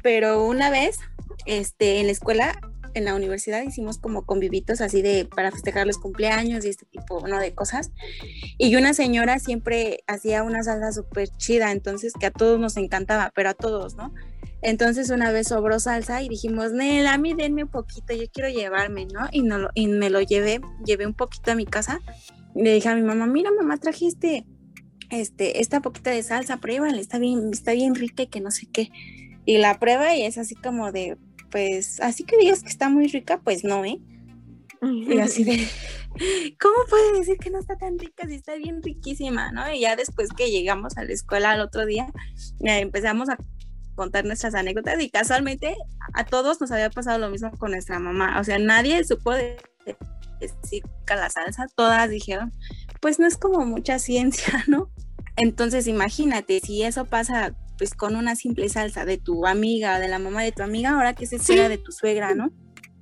Pero 0.02 0.46
una 0.46 0.72
vez, 0.72 1.00
este, 1.46 2.00
en 2.00 2.08
la 2.08 2.12
escuela, 2.14 2.60
en 2.98 3.06
la 3.06 3.16
universidad 3.16 3.64
hicimos 3.64 3.98
como 3.98 4.26
convivitos 4.26 4.82
así 4.82 5.02
de 5.02 5.26
para 5.26 5.52
festejar 5.52 5.88
los 5.88 5.98
cumpleaños 5.98 6.66
y 6.66 6.70
este 6.70 6.86
tipo 6.86 7.28
¿no? 7.28 7.40
de 7.40 7.54
cosas. 7.54 7.92
Y 8.58 8.76
una 8.76 8.94
señora 8.94 9.40
siempre 9.40 10.00
hacía 10.08 10.44
una 10.44 10.64
salsa 10.64 10.92
súper 10.92 11.30
chida, 11.38 11.72
entonces 11.72 12.14
que 12.20 12.28
a 12.28 12.32
todos 12.32 12.60
nos 12.60 12.78
encantaba, 12.78 13.32
pero 13.36 13.50
a 13.50 13.54
todos, 13.54 13.96
¿no? 13.96 14.14
Entonces 14.62 15.12
una 15.12 15.32
vez 15.32 15.50
sobró 15.50 15.80
salsa 15.80 16.22
y 16.22 16.30
dijimos, 16.30 16.74
Nela, 16.74 17.14
a 17.14 17.18
mí 17.18 17.34
denme 17.34 17.64
un 17.64 17.70
poquito, 17.70 18.14
yo 18.14 18.26
quiero 18.34 18.50
llevarme, 18.50 19.06
¿no? 19.06 19.28
Y, 19.32 19.44
no, 19.44 19.70
y 19.76 19.88
me 19.88 20.10
lo 20.10 20.20
llevé, 20.22 20.62
llevé 20.84 21.06
un 21.06 21.14
poquito 21.14 21.52
a 21.52 21.56
mi 21.56 21.66
casa 21.66 22.02
le 22.58 22.74
dije 22.74 22.90
a 22.90 22.96
mi 22.96 23.04
mamá, 23.04 23.28
mira 23.28 23.52
mamá, 23.52 23.78
trajiste 23.78 24.46
este, 25.10 25.62
esta 25.62 25.82
poquita 25.82 26.10
de 26.10 26.24
salsa, 26.24 26.58
pruébala, 26.58 27.00
está 27.00 27.20
bien, 27.20 27.50
está 27.52 27.72
bien 27.74 27.96
rica 27.96 28.24
y 28.24 28.28
que 28.28 28.42
no 28.42 28.52
sé 28.52 28.68
qué. 28.72 28.90
Y 29.46 29.58
la 29.60 29.80
prueba 29.80 30.16
y 30.16 30.24
es 30.24 30.38
así 30.38 30.56
como 30.56 30.92
de, 30.92 31.18
pues, 31.52 32.00
así 32.02 32.24
que 32.24 32.38
digas 32.38 32.64
que 32.64 32.70
está 32.70 32.90
muy 32.90 33.08
rica, 33.08 33.40
pues 33.44 33.64
no, 33.64 33.86
¿eh? 33.86 34.00
Y 34.82 35.20
así 35.20 35.44
de, 35.44 35.68
¿cómo 36.62 36.76
puede 36.90 37.20
decir 37.20 37.38
que 37.38 37.50
no 37.50 37.60
está 37.60 37.78
tan 37.78 37.98
rica 37.98 38.28
si 38.28 38.36
está 38.36 38.56
bien 38.56 38.82
riquísima, 38.82 39.52
no? 39.52 39.72
Y 39.72 39.82
ya 39.82 39.96
después 39.96 40.30
que 40.30 40.52
llegamos 40.52 40.98
a 40.98 41.04
la 41.04 41.14
escuela 41.14 41.52
al 41.52 41.62
otro 41.62 41.86
día, 41.86 42.12
eh, 42.64 42.80
empezamos 42.80 43.30
a 43.30 43.38
contar 43.96 44.26
nuestras 44.26 44.54
anécdotas 44.54 45.02
y 45.02 45.10
casualmente 45.10 45.76
a 46.14 46.24
todos 46.24 46.62
nos 46.62 46.72
había 46.72 46.92
pasado 46.92 47.18
lo 47.18 47.30
mismo 47.30 47.50
con 47.58 47.72
nuestra 47.72 47.98
mamá, 48.00 48.40
o 48.40 48.44
sea, 48.44 48.60
nadie 48.60 49.04
supo 49.04 49.32
de, 49.34 49.58
específica 50.40 51.16
la 51.16 51.30
salsa, 51.30 51.66
todas 51.76 52.10
dijeron, 52.10 52.52
pues 53.02 53.20
no 53.20 53.26
es 53.26 53.38
como 53.38 53.66
mucha 53.66 53.98
ciencia, 54.00 54.64
¿no? 54.68 54.92
Entonces 55.36 55.88
imagínate, 55.88 56.60
si 56.60 56.84
eso 56.84 57.06
pasa 57.06 57.56
pues 57.78 57.94
con 57.94 58.16
una 58.16 58.36
simple 58.36 58.70
salsa 58.70 59.06
de 59.06 59.18
tu 59.18 59.46
amiga, 59.46 60.00
de 60.00 60.08
la 60.08 60.20
mamá 60.20 60.44
de 60.44 60.52
tu 60.52 60.64
amiga, 60.64 60.92
ahora 60.92 61.14
que 61.14 61.26
se 61.26 61.38
espera 61.38 61.70
de 61.70 61.78
tu 61.78 61.92
suegra, 61.92 62.34
¿no? 62.36 62.52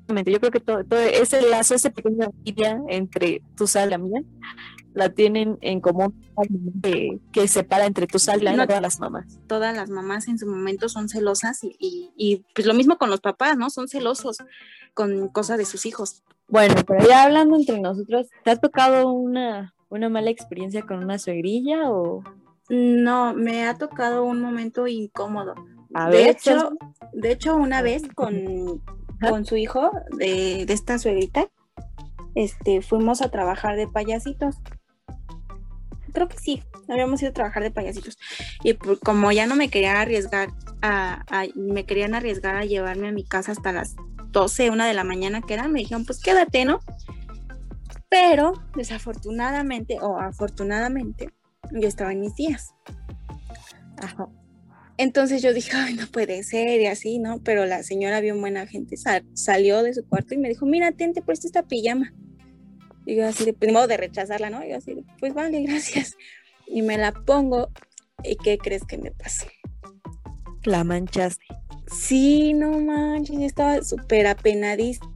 Yo 0.08 0.40
creo 0.40 0.52
que 0.52 0.60
todo, 0.60 0.84
todo 0.84 1.00
ese 1.00 1.42
lazo, 1.42 1.74
ese 1.74 1.90
pequeño 1.90 2.32
idea 2.44 2.80
entre 2.90 3.42
tu 3.58 3.66
sal 3.66 3.88
y 3.88 3.92
la 3.92 3.98
mía, 3.98 4.22
la 4.94 5.10
tienen 5.10 5.58
en 5.62 5.82
común 5.82 6.14
que, 6.84 7.20
que 7.32 7.48
separa 7.48 7.86
entre 7.86 8.06
tu 8.06 8.20
sal 8.20 8.42
y 8.42 8.44
la 8.46 8.68
todas 8.68 8.82
las 8.82 9.00
mamás. 9.00 9.40
Todas 9.48 9.76
las 9.76 9.90
mamás 9.90 10.28
en 10.28 10.38
su 10.38 10.48
momento 10.48 10.90
son 10.90 11.10
celosas 11.10 11.64
y, 11.64 11.76
y, 11.80 12.12
y, 12.16 12.46
pues 12.54 12.68
lo 12.68 12.74
mismo 12.74 12.98
con 12.98 13.10
los 13.10 13.20
papás, 13.20 13.58
¿no? 13.58 13.70
Son 13.70 13.88
celosos 13.88 14.38
con 14.94 15.28
cosas 15.30 15.58
de 15.58 15.66
sus 15.66 15.86
hijos. 15.86 16.24
Bueno, 16.48 16.76
pero 16.88 17.08
ya 17.08 17.24
hablando 17.24 17.56
entre 17.56 17.80
nosotros, 17.80 18.28
¿te 18.44 18.52
ha 18.52 18.56
tocado 18.58 19.10
una, 19.10 19.74
una 19.90 20.08
mala 20.10 20.30
experiencia 20.30 20.84
con 20.84 21.04
una 21.04 21.18
suegrilla 21.18 21.90
o...? 21.90 22.24
No, 22.70 23.34
me 23.34 23.68
ha 23.68 23.78
tocado 23.78 24.24
un 24.24 24.42
momento 24.42 24.88
incómodo. 24.88 25.56
de 26.12 26.30
hecho, 26.30 26.72
de 27.14 27.32
hecho, 27.32 27.56
una 27.56 27.82
vez 27.82 28.04
con, 28.16 28.82
con 29.22 29.46
su 29.46 29.56
hijo 29.56 29.92
de, 30.18 30.66
de, 30.66 30.74
esta 30.74 30.98
suegrita, 30.98 31.48
este, 32.34 32.82
fuimos 32.82 33.22
a 33.22 33.30
trabajar 33.30 33.76
de 33.78 33.88
payasitos. 33.88 34.58
Creo 36.12 36.28
que 36.28 36.38
sí, 36.38 36.64
habíamos 36.90 37.22
ido 37.22 37.32
a 37.32 37.34
trabajar 37.34 37.64
de 37.64 37.72
payasitos. 37.72 38.18
Y 38.64 38.74
como 38.74 39.32
ya 39.32 39.48
no 39.48 39.56
me 39.56 39.70
querían 39.70 39.98
arriesgar 39.98 40.50
a, 40.82 41.24
me 41.56 41.86
querían 41.86 42.16
arriesgar 42.16 42.56
a 42.56 42.66
llevarme 42.66 43.08
a 43.08 43.12
mi 43.12 43.24
casa 43.24 43.52
hasta 43.52 43.72
las 43.72 43.96
12, 44.32 44.70
una 44.70 44.88
de 44.88 44.94
la 44.94 45.04
mañana 45.04 45.42
que 45.42 45.54
era, 45.54 45.68
me 45.68 45.80
dijeron, 45.80 46.06
pues 46.06 46.22
quédate, 46.22 46.66
¿no? 46.66 46.80
Pero 48.10 48.54
desafortunadamente 48.76 49.98
o 50.02 50.20
afortunadamente, 50.20 51.30
yo 51.72 51.88
estaba 51.88 52.12
en 52.12 52.22
mis 52.22 52.36
días. 52.36 52.74
Ajá. 53.98 54.28
Entonces 54.98 55.42
yo 55.42 55.54
dije, 55.54 55.72
ay, 55.76 55.94
no 55.94 56.08
puede 56.08 56.44
ser 56.44 56.80
y 56.80 56.86
así, 56.86 57.20
¿no? 57.20 57.42
Pero 57.44 57.66
la 57.66 57.84
señora 57.84 58.22
bien 58.22 58.40
buena 58.40 58.66
gente 58.66 58.96
salió 59.34 59.84
de 59.84 59.94
su 59.94 60.08
cuarto 60.08 60.34
y 60.34 60.38
me 60.38 60.48
dijo, 60.48 60.66
mira, 60.66 60.92
ten, 60.94 61.14
te 61.14 61.22
esta 61.28 61.64
pijama. 61.64 62.14
Y 63.06 63.16
yo 63.16 63.28
así, 63.28 63.46
de, 63.46 63.52
de 63.52 63.72
modo 63.72 63.88
de 63.88 63.98
rechazarla, 63.98 64.50
¿no? 64.50 64.66
Y 64.66 64.70
yo 64.70 64.78
así, 64.78 64.96
pues 65.20 65.34
vale, 65.34 65.62
gracias. 65.68 66.16
Y 66.68 66.82
me 66.82 66.98
la 66.98 67.12
pongo 67.12 67.70
y 68.24 68.36
¿qué 68.38 68.58
crees 68.58 68.86
que 68.86 68.98
me 68.98 69.12
pasó? 69.12 69.46
La 70.64 70.84
manchaste. 70.84 71.46
Sí, 71.88 72.54
no 72.54 72.80
manches, 72.80 73.38
yo 73.38 73.46
estaba 73.46 73.84
súper 73.84 74.28
apenadísima. 74.28 75.15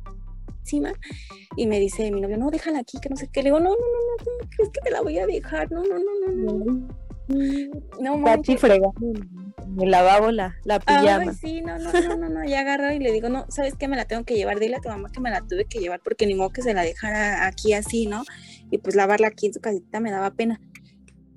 Y 1.55 1.67
me 1.67 1.79
dice 1.79 2.12
mi 2.12 2.21
novio, 2.21 2.38
no, 2.38 2.49
déjala 2.51 2.79
aquí, 2.79 2.99
que 2.99 3.10
no 3.10 3.15
sé 3.15 3.29
qué. 3.32 3.41
Le 3.41 3.49
digo, 3.49 3.60
no, 3.60 3.69
no, 3.69 3.75
no, 3.75 3.75
no, 3.75 4.23
¿cómo 4.23 4.49
crees 4.55 4.69
que 4.69 4.82
te 4.82 4.91
la 4.91 5.01
voy 5.01 5.19
a 5.19 5.25
dejar? 5.25 5.71
No, 5.71 5.84
no, 5.84 5.95
no, 5.99 6.32
no, 6.36 6.65
no. 6.65 6.88
No 8.01 8.17
manches. 8.17 8.62
Me 9.67 9.86
lavabo 9.86 10.32
la, 10.32 10.55
la 10.63 10.79
pijama. 10.79 11.32
Ay, 11.32 11.38
sí, 11.39 11.62
no, 11.62 11.77
no, 11.77 11.91
no, 11.91 12.17
no, 12.17 12.29
no, 12.29 12.43
ya 12.45 12.62
agarro 12.62 12.91
y 12.91 12.99
le 12.99 13.12
digo, 13.12 13.29
no, 13.29 13.45
¿sabes 13.49 13.75
qué? 13.75 13.88
Me 13.88 13.95
la 13.95 14.05
tengo 14.05 14.23
que 14.23 14.36
llevar. 14.36 14.60
Dile 14.60 14.77
a 14.77 14.82
tu 14.82 14.89
mamá 14.89 15.10
que 15.12 15.19
me 15.19 15.29
la 15.29 15.41
tuve 15.41 15.65
que 15.65 15.79
llevar 15.79 16.01
porque 16.03 16.25
ni 16.25 16.34
modo 16.34 16.49
que 16.49 16.63
se 16.63 16.73
la 16.73 16.82
dejara 16.82 17.45
aquí 17.45 17.73
así, 17.73 18.08
¿no? 18.08 18.23
Y 18.71 18.79
pues 18.79 18.95
lavarla 18.95 19.27
aquí 19.27 19.47
en 19.47 19.53
su 19.53 19.62
casita 19.62 19.99
me 19.99 20.12
daba 20.12 20.32
pena. 20.32 20.60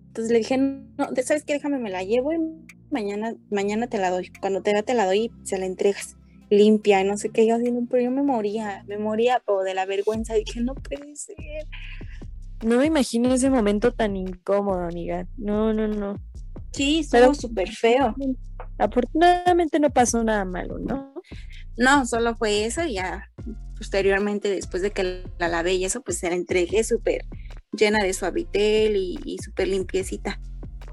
Entonces 0.09 0.33
le 0.33 0.39
dije, 0.39 0.57
no, 0.57 1.09
¿sabes 1.23 1.45
qué? 1.45 1.55
Déjame, 1.55 1.79
me 1.79 1.91
la 1.91 2.03
llevo 2.05 2.33
y 2.33 2.39
mañana, 2.91 3.35
mañana 3.51 3.87
te 3.87 3.99
la 3.99 4.11
doy. 4.11 4.31
Cuando 4.41 4.63
te 4.63 4.73
da, 4.73 4.83
te 4.83 4.95
la 4.95 5.05
doy 5.07 5.25
y 5.25 5.31
se 5.47 5.59
la 5.59 5.67
entregas 5.67 6.17
limpia, 6.53 7.03
no 7.05 7.17
sé 7.17 7.31
qué. 7.31 7.47
Yo 7.47 7.57
haciendo, 7.57 7.83
pero 7.91 8.05
yo 8.05 8.11
me 8.11 8.23
moría, 8.23 8.85
me 8.87 8.99
moría 8.99 9.43
de 9.65 9.75
la 9.75 9.87
vergüenza. 9.87 10.35
Dije, 10.35 10.61
no 10.61 10.75
puede 10.75 11.17
ser. 11.17 11.37
No 12.65 12.77
me 12.77 12.87
imagino 12.87 13.33
ese 13.33 13.51
momento 13.51 13.93
tan 13.93 14.17
incómodo, 14.17 14.81
amiga. 14.81 15.27
No, 15.37 15.73
no, 15.73 15.89
no. 15.89 16.17
Sí, 16.73 17.01
estuvo 17.01 17.35
súper 17.35 17.71
feo. 17.71 18.15
Afortunadamente 18.79 19.81
no 19.81 19.91
pasó 19.91 20.23
nada 20.23 20.45
malo, 20.45 20.79
¿no? 20.79 21.13
No, 21.77 22.07
solo 22.07 22.35
fue 22.37 22.65
eso 22.65 22.85
y 22.85 22.95
ya, 22.95 23.31
posteriormente, 23.77 24.49
después 24.49 24.83
de 24.83 24.91
que 24.91 25.25
la 25.39 25.49
lavé 25.49 25.75
y 25.75 25.85
eso, 25.85 26.03
pues 26.03 26.19
se 26.19 26.29
la 26.29 26.37
entregué 26.37 26.85
súper 26.85 27.25
llena 27.73 28.03
de 28.03 28.13
suavitel 28.13 28.97
y, 28.97 29.19
y 29.25 29.39
súper 29.39 29.69
limpiecita. 29.69 30.39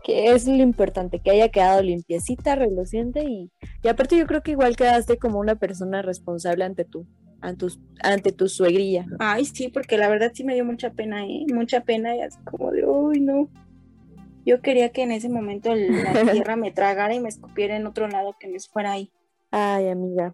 Que 0.04 0.32
es 0.32 0.48
lo 0.48 0.62
importante, 0.62 1.20
que 1.20 1.32
haya 1.32 1.50
quedado 1.50 1.82
limpiecita, 1.82 2.56
reluciente 2.56 3.24
y, 3.24 3.52
y 3.84 3.88
aparte 3.88 4.18
yo 4.18 4.26
creo 4.26 4.42
que 4.42 4.52
igual 4.52 4.76
quedaste 4.76 5.18
como 5.18 5.40
una 5.40 5.56
persona 5.56 6.02
responsable 6.02 6.64
ante 6.64 6.86
tu, 6.86 7.06
ante 7.42 7.68
tu, 7.68 7.80
ante 8.02 8.32
tu 8.32 8.48
suegrilla. 8.48 9.06
Ay, 9.20 9.46
sí, 9.46 9.68
porque 9.70 9.98
la 9.98 10.10
verdad 10.10 10.32
sí 10.34 10.44
me 10.44 10.54
dio 10.54 10.66
mucha 10.66 10.92
pena, 10.92 11.26
¿eh? 11.26 11.46
Mucha 11.54 11.82
pena 11.82 12.16
y 12.16 12.22
así 12.22 12.40
como 12.44 12.72
de, 12.72 12.86
uy, 12.86 13.20
no. 13.20 13.50
Yo 14.46 14.62
quería 14.62 14.90
que 14.90 15.04
en 15.04 15.12
ese 15.12 15.30
momento 15.30 15.74
la 15.76 16.14
tierra 16.44 16.56
me 16.56 16.72
tragara 16.72 17.14
y 17.14 17.20
me 17.20 17.30
escupiera 17.30 17.76
en 17.76 17.86
otro 17.86 18.08
lado 18.08 18.36
que 18.40 18.48
me 18.48 18.60
fuera 18.60 18.94
ahí. 18.94 19.12
Ay, 19.52 19.90
amiga. 19.90 20.34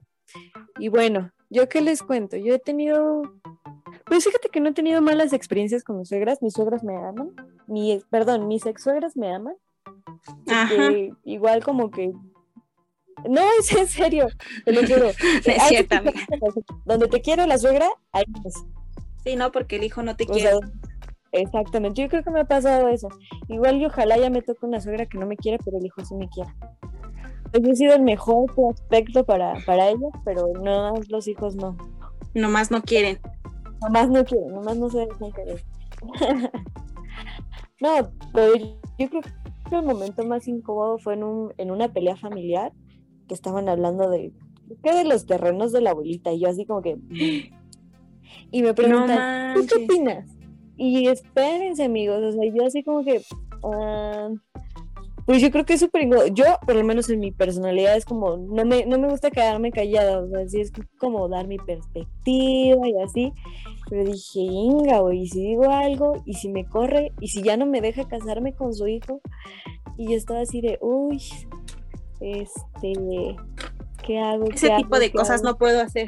Y 0.80 0.90
bueno, 0.90 1.32
yo 1.50 1.70
qué 1.70 1.82
les 1.82 2.02
cuento, 2.02 2.38
yo 2.38 2.56
he 2.56 2.60
tenido, 2.60 3.22
pues 4.06 4.26
fíjate 4.26 4.50
que 4.50 4.60
no 4.60 4.70
he 4.70 4.74
tenido 4.74 5.02
malas 5.02 5.34
experiencias 5.34 5.84
con 5.84 6.00
mis 6.00 6.10
suegras, 6.10 6.42
mis 6.42 6.54
suegras 6.54 6.84
me 6.84 6.96
aman, 6.96 7.32
mi, 7.68 8.02
perdón, 8.10 8.48
mis 8.48 8.66
ex 8.66 8.84
suegras 8.84 9.16
me 9.18 9.34
aman. 9.34 9.56
Igual 11.24 11.64
como 11.64 11.92
que 11.92 12.14
no, 13.30 13.42
es 13.60 13.72
en 13.74 13.88
serio, 13.88 14.28
te 14.64 14.72
lo 14.72 14.82
juro. 14.82 15.10
es 15.46 15.64
cierto, 15.68 15.96
Donde 16.86 17.08
te 17.08 17.22
quiero 17.22 17.46
la 17.46 17.58
suegra, 17.58 17.88
ahí 18.12 18.26
es. 18.46 18.66
Sí, 19.24 19.36
no, 19.36 19.52
porque 19.52 19.78
el 19.78 19.84
hijo 19.84 20.04
no 20.04 20.16
te 20.16 20.26
quiere. 20.26 20.52
exactamente, 21.32 22.02
yo 22.02 22.10
creo 22.10 22.24
que 22.24 22.32
me 22.32 22.42
ha 22.42 22.46
pasado 22.46 22.88
eso. 22.90 23.08
Igual 23.48 23.78
y 23.78 23.86
ojalá 23.86 24.18
ya 24.18 24.30
me 24.30 24.42
toque 24.42 24.66
una 24.66 24.82
suegra 24.82 25.06
que 25.06 25.18
no 25.18 25.26
me 25.26 25.38
quiere, 25.38 25.58
pero 25.64 25.78
el 25.78 25.86
hijo 25.86 26.04
sí 26.06 26.16
me 26.16 26.30
quiere. 26.30 26.52
Yo 27.54 27.72
he 27.72 27.76
sido 27.76 27.96
el 27.96 28.02
mejor 28.02 28.54
prospecto 28.54 29.26
para, 29.26 29.56
para 29.66 29.88
ellos, 29.88 30.12
pero 30.26 30.48
no, 30.62 30.94
los 31.08 31.28
hijos 31.28 31.56
no. 31.56 31.78
Nomás 32.34 32.70
no 32.70 32.82
quieren. 32.82 33.20
Nomás 33.82 34.10
no 34.10 34.26
quieren, 34.26 34.50
nomás 34.50 34.78
no 34.78 34.90
se 34.90 35.00
dejan 35.00 35.32
querer. 35.32 35.64
no, 37.82 38.12
pero 38.34 38.56
yo 38.98 39.10
creo 39.10 39.22
que 39.22 39.76
el 39.76 39.84
momento 39.84 40.26
más 40.26 40.48
incómodo 40.48 40.98
fue 40.98 41.16
en, 41.16 41.24
un, 41.24 41.54
en 41.58 41.72
una 41.72 41.92
pelea 41.92 42.16
familiar 42.16 42.72
que 43.28 43.34
estaban 43.34 43.68
hablando 43.70 44.10
de, 44.10 44.34
¿qué 44.84 44.94
de 44.94 45.04
los 45.04 45.26
terrenos 45.26 45.72
de 45.72 45.82
la 45.82 45.92
abuelita? 45.92 46.32
Y 46.32 46.40
yo 46.40 46.50
así 46.50 46.66
como 46.66 46.82
que... 46.82 46.98
Y 48.52 48.64
me 48.64 48.74
preguntan, 48.74 49.56
qué 49.68 49.84
opinas? 49.84 50.30
Y 50.78 51.08
espérense 51.08 51.86
amigos, 51.86 52.22
o 52.22 52.32
sea, 52.32 52.52
yo 52.52 52.66
así 52.66 52.84
como 52.84 53.04
que... 53.04 53.22
Ah, 53.64 54.30
pues 55.26 55.42
yo 55.42 55.50
creo 55.50 55.66
que 55.66 55.74
es 55.74 55.80
súper 55.80 56.08
Yo, 56.34 56.46
por 56.66 56.76
lo 56.76 56.84
menos 56.84 57.10
en 57.10 57.20
mi 57.20 57.32
personalidad, 57.32 57.98
es 57.98 58.06
como, 58.06 58.38
no 58.38 58.64
me, 58.64 58.86
no 58.86 59.00
me 59.00 59.10
gusta 59.10 59.32
quedarme 59.32 59.72
callada, 59.72 60.20
o 60.20 60.30
sea, 60.30 60.42
así 60.42 60.62
es 60.62 60.72
como 61.00 61.28
dar 61.28 61.48
mi 61.48 61.58
perspectiva 61.58 62.88
y 62.88 63.02
así. 63.02 63.34
Pero 63.90 64.06
dije, 64.06 64.40
Inga, 64.40 65.00
güey, 65.00 65.22
y 65.22 65.28
si 65.28 65.42
digo 65.42 65.70
algo, 65.70 66.22
y 66.26 66.34
si 66.34 66.50
me 66.50 66.66
corre, 66.66 67.12
y 67.20 67.30
si 67.30 67.42
ya 67.42 67.58
no 67.58 67.66
me 67.66 67.82
deja 67.82 68.08
casarme 68.08 68.54
con 68.54 68.74
su 68.74 68.88
hijo, 68.88 69.20
y 69.98 70.12
yo 70.12 70.18
estaba 70.18 70.42
así 70.42 70.62
de, 70.62 70.78
uy, 70.82 71.22
este, 72.20 73.36
¿qué 74.06 74.20
hago? 74.20 74.46
Ese 74.46 74.76
tipo 74.78 75.00
de 75.00 75.12
cosas 75.12 75.42
no 75.42 75.58
puedo 75.58 75.82
hacer. 75.82 76.08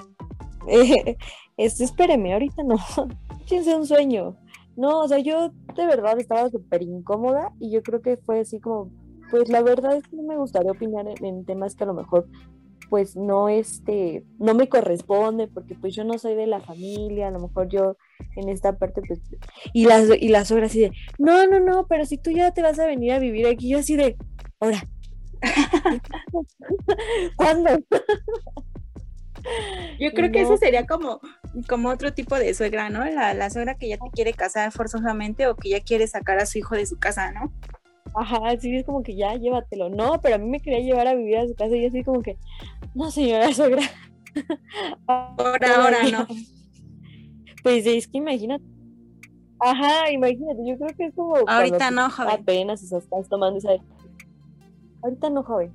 este, 1.58 1.84
espéreme, 1.84 2.34
ahorita 2.34 2.63
no. 2.63 2.77
Fíjense 3.45 3.75
un 3.75 3.88
sueño. 3.88 4.38
No, 4.75 4.99
o 4.99 5.08
sea, 5.08 5.17
yo 5.17 5.49
de 5.75 5.86
verdad 5.88 6.19
estaba 6.19 6.49
súper 6.49 6.84
incómoda 6.84 7.51
y 7.60 7.71
yo 7.71 7.82
creo 7.82 8.01
que 8.01 8.17
fue 8.17 8.41
así 8.41 8.60
como, 8.60 8.91
pues 9.30 9.50
la 9.50 9.62
verdad 9.62 9.96
es 9.96 10.08
que 10.08 10.16
no 10.16 10.24
me 10.24 10.38
gustaría 10.38 10.72
opinar 10.72 11.06
en, 11.08 11.46
temas 11.46 11.76
que 11.76 11.84
a 11.84 11.88
lo 11.88 11.94
mejor 11.94 12.28
pues 12.90 13.18
no 13.18 13.50
este 13.50 14.24
no 14.40 14.54
me 14.54 14.70
corresponde 14.70 15.48
porque 15.48 15.76
pues 15.76 15.94
yo 15.94 16.06
no 16.06 16.18
soy 16.18 16.36
de 16.36 16.48
la 16.48 16.62
familia 16.62 17.28
a 17.28 17.32
lo 17.32 17.40
mejor 17.40 17.68
yo 17.68 17.98
en 18.38 18.48
esta 18.48 18.78
parte 18.78 19.02
pues 19.06 19.20
y 19.74 19.86
las 19.86 20.10
y 20.18 20.30
las 20.30 20.52
obras 20.52 20.72
así 20.72 20.82
de 20.82 20.92
no 21.18 21.48
no 21.48 21.60
no 21.60 21.86
pero 21.88 22.06
si 22.06 22.18
tú 22.18 22.32
ya 22.32 22.52
te 22.52 22.62
vas 22.62 22.80
a 22.80 22.86
venir 22.86 23.12
a 23.12 23.20
vivir 23.20 23.46
aquí 23.48 23.70
yo 23.70 23.80
así 23.80 23.98
de 23.98 24.16
ahora 24.60 24.88
¿Cuándo? 27.36 27.70
Yo 30.00 30.12
creo 30.13 30.32
que 30.32 30.42
eso 30.42 30.58
sería 30.58 30.86
como, 30.86 31.22
como 31.68 31.90
otro 31.90 32.13
tipo 32.13 32.36
de 32.36 32.54
suegra, 32.54 32.90
¿no? 32.90 33.06
La, 33.06 33.50
suegra 33.50 33.76
que 33.76 33.88
ya 33.90 33.98
te 33.98 34.10
quiere 34.12 34.34
casar 34.34 34.72
forzosamente 34.72 35.48
o 35.48 35.56
que 35.56 35.70
ya 35.70 35.82
quiere 35.82 36.08
sacar 36.08 36.40
a 36.40 36.46
su 36.46 36.58
hijo 36.58 36.76
de 36.76 36.86
su 36.86 37.00
casa, 37.00 37.32
¿no? 37.32 37.54
Ajá, 38.15 38.58
sí, 38.60 38.76
es 38.76 38.86
como 38.86 39.04
que 39.04 39.15
ya 39.15 39.36
llévatelo. 39.36 39.89
No, 39.89 40.20
pero 40.22 40.36
a 40.36 40.38
mí 40.38 40.48
me 40.48 40.60
quería 40.60 40.80
llevar 40.80 41.08
a 41.08 41.15
vivir 41.15 41.38
a 41.38 41.48
su 41.48 41.56
casa 41.56 41.76
y 41.76 41.86
así 41.86 42.04
como 42.04 42.22
que, 42.22 42.38
no, 42.93 43.12
señora 43.12 43.54
suegra. 43.54 43.84
Por 45.36 45.65
ahora 45.65 46.04
no. 46.12 46.28
Pues 47.63 47.86
es 47.86 48.08
que 48.08 48.20
imagínate. 48.20 48.63
Ajá, 49.60 50.10
imagínate, 50.12 50.62
yo 50.65 50.78
creo 50.78 50.96
que 50.96 51.06
es 51.08 51.15
como. 51.15 51.36
Ahorita 51.48 51.91
no, 51.91 52.10
joven. 52.10 52.32
Apenas 52.32 52.82
estás 52.82 53.28
tomando 53.28 53.58
esa 53.58 53.72
ahorita 55.02 55.30
no, 55.30 55.43
joven. 55.43 55.74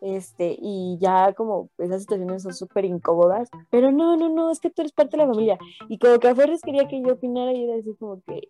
Este, 0.00 0.56
y 0.60 0.98
ya 1.00 1.32
como 1.32 1.70
esas 1.78 2.02
situaciones 2.02 2.42
son 2.42 2.52
súper 2.52 2.84
incómodas, 2.84 3.48
pero 3.70 3.92
no, 3.92 4.16
no, 4.16 4.28
no, 4.28 4.50
es 4.50 4.58
que 4.58 4.68
tú 4.68 4.82
eres 4.82 4.92
parte 4.92 5.16
de 5.16 5.22
la 5.22 5.28
familia. 5.28 5.58
Y 5.88 5.98
como 5.98 6.18
que 6.18 6.28
a 6.28 6.34
quería 6.34 6.88
que 6.88 7.00
yo 7.00 7.12
opinara 7.12 7.52
y 7.52 7.64
era 7.64 7.76
así 7.76 7.94
como 8.00 8.20
que, 8.22 8.42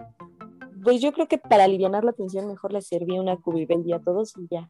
pues 0.83 1.01
yo 1.01 1.13
creo 1.13 1.29
que 1.29 1.39
para 1.39 1.65
aliviar 1.65 2.05
la 2.05 2.13
tensión 2.13 2.47
mejor 2.47 2.73
le 2.73 2.83
servía 2.83 3.21
una 3.21 3.37
cubibaby 3.37 3.93
a 3.93 4.01
todos 4.01 4.35
y 4.37 4.47
ya. 4.51 4.69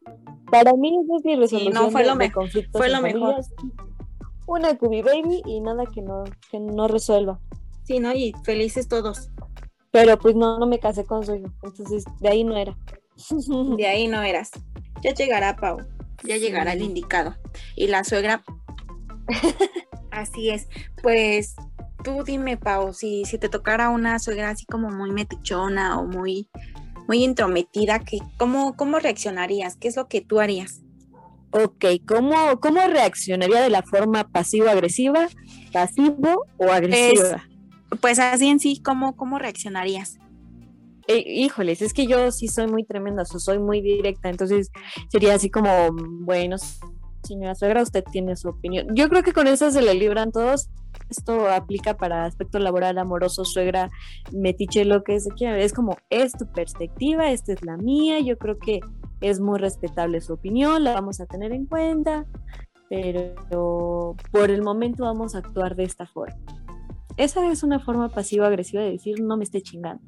Para 0.51 0.73
mí 0.73 0.97
eso 1.03 1.17
es 1.17 1.25
mi 1.25 1.35
resolución 1.35 1.73
no, 1.73 1.91
fue 1.91 2.05
lo 2.05 2.15
de, 2.15 2.31
conflictos 2.31 2.79
fue 2.79 2.89
lo 2.89 3.01
mejor. 3.01 3.35
Una 4.45 4.77
cubibaby 4.77 5.41
y 5.45 5.59
nada 5.61 5.85
que 5.85 6.01
no, 6.01 6.23
que 6.51 6.59
no 6.59 6.87
resuelva. 6.87 7.39
Sí, 7.83 7.99
¿no? 7.99 8.13
Y 8.13 8.33
felices 8.43 8.87
todos. 8.87 9.29
Pero 9.91 10.17
pues 10.17 10.35
no, 10.35 10.59
no 10.59 10.65
me 10.65 10.79
casé 10.79 11.05
con 11.05 11.25
su 11.25 11.35
hijo, 11.35 11.51
entonces 11.63 12.05
de 12.19 12.29
ahí 12.29 12.43
no 12.43 12.57
era. 12.57 12.77
De 13.77 13.87
ahí 13.87 14.07
no 14.07 14.21
eras. 14.21 14.51
Ya 15.03 15.13
llegará, 15.13 15.55
Pau. 15.55 15.77
Ya 16.23 16.37
llegará 16.37 16.73
el 16.73 16.81
indicado. 16.81 17.35
Y 17.75 17.87
la 17.87 18.03
suegra. 18.03 18.43
así 20.11 20.49
es. 20.49 20.67
Pues 21.01 21.55
tú 22.03 22.23
dime, 22.23 22.57
Pau, 22.57 22.93
si, 22.93 23.25
si 23.25 23.37
te 23.37 23.49
tocara 23.49 23.89
una 23.89 24.19
suegra 24.19 24.49
así 24.49 24.65
como 24.65 24.89
muy 24.89 25.11
metichona 25.11 25.99
o 25.99 26.05
muy, 26.05 26.49
muy 27.07 27.23
intrometida, 27.23 27.99
que, 27.99 28.19
¿cómo, 28.37 28.75
¿cómo 28.75 28.99
reaccionarías? 28.99 29.77
¿Qué 29.77 29.87
es 29.87 29.95
lo 29.95 30.07
que 30.07 30.21
tú 30.21 30.39
harías? 30.39 30.81
Ok, 31.51 31.85
¿cómo, 32.07 32.59
cómo 32.59 32.81
reaccionaría 32.87 33.61
de 33.61 33.69
la 33.69 33.83
forma 33.83 34.27
pasivo-agresiva, 34.27 35.27
pasivo 35.71 36.45
o 36.57 36.71
agresiva? 36.71 37.43
pues 38.01 38.17
así 38.17 38.47
en 38.47 38.59
sí, 38.59 38.81
¿cómo, 38.83 39.15
cómo 39.15 39.37
reaccionarías? 39.37 40.17
Eh, 41.07 41.23
híjoles, 41.27 41.81
es 41.81 41.93
que 41.93 42.07
yo 42.07 42.31
sí 42.31 42.47
soy 42.47 42.67
muy 42.67 42.83
tremenda, 42.83 43.25
soy 43.25 43.59
muy 43.59 43.81
directa, 43.81 44.29
entonces 44.29 44.71
sería 45.09 45.35
así 45.35 45.49
como, 45.49 45.89
bueno, 45.91 46.55
señora 47.23 47.55
suegra, 47.55 47.83
usted 47.83 48.03
tiene 48.11 48.35
su 48.35 48.49
opinión. 48.49 48.87
Yo 48.95 49.09
creo 49.09 49.23
que 49.23 49.33
con 49.33 49.47
eso 49.47 49.69
se 49.69 49.81
le 49.81 49.93
libran 49.93 50.31
todos. 50.31 50.69
Esto 51.09 51.49
aplica 51.49 51.95
para 51.95 52.25
aspecto 52.25 52.59
laboral, 52.59 52.97
amoroso, 52.97 53.45
suegra, 53.45 53.89
metiche, 54.31 54.85
lo 54.85 55.03
que 55.03 55.15
es. 55.15 55.27
Es 55.39 55.73
como, 55.73 55.97
es 56.09 56.33
tu 56.33 56.45
perspectiva, 56.51 57.31
esta 57.31 57.53
es 57.53 57.63
la 57.63 57.77
mía. 57.77 58.19
Yo 58.19 58.37
creo 58.37 58.57
que 58.57 58.79
es 59.21 59.39
muy 59.39 59.59
respetable 59.59 60.21
su 60.21 60.33
opinión, 60.33 60.83
la 60.83 60.93
vamos 60.93 61.21
a 61.21 61.25
tener 61.25 61.53
en 61.53 61.65
cuenta, 61.65 62.25
pero 62.89 64.15
por 64.31 64.51
el 64.51 64.61
momento 64.61 65.03
vamos 65.03 65.35
a 65.35 65.39
actuar 65.39 65.75
de 65.75 65.83
esta 65.83 66.05
forma. 66.05 66.35
Esa 67.15 67.49
es 67.51 67.63
una 67.63 67.79
forma 67.79 68.09
pasiva-agresiva 68.09 68.81
de 68.81 68.91
decir, 68.91 69.21
no 69.21 69.37
me 69.37 69.43
esté 69.43 69.61
chingando. 69.61 70.03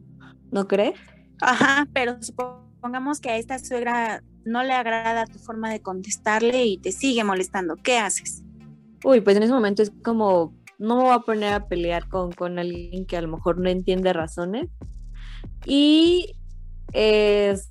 ¿no 0.51 0.67
crees? 0.67 0.97
Ajá, 1.41 1.87
pero 1.93 2.21
supongamos 2.21 3.19
que 3.19 3.29
a 3.29 3.37
esta 3.37 3.59
suegra 3.59 4.23
no 4.45 4.63
le 4.63 4.73
agrada 4.73 5.25
tu 5.25 5.39
forma 5.39 5.69
de 5.69 5.81
contestarle 5.81 6.65
y 6.65 6.77
te 6.77 6.91
sigue 6.91 7.23
molestando. 7.23 7.75
¿Qué 7.75 7.97
haces? 7.97 8.43
Uy, 9.03 9.21
pues 9.21 9.35
en 9.37 9.43
ese 9.43 9.53
momento 9.53 9.83
es 9.83 9.91
como, 10.03 10.53
no 10.79 10.97
me 10.97 11.03
voy 11.03 11.13
a 11.13 11.19
poner 11.19 11.53
a 11.53 11.67
pelear 11.67 12.07
con, 12.07 12.31
con 12.31 12.59
alguien 12.59 13.05
que 13.05 13.17
a 13.17 13.21
lo 13.21 13.29
mejor 13.29 13.59
no 13.59 13.69
entiende 13.69 14.13
razones. 14.13 14.69
Y 15.65 16.35
es, 16.93 17.69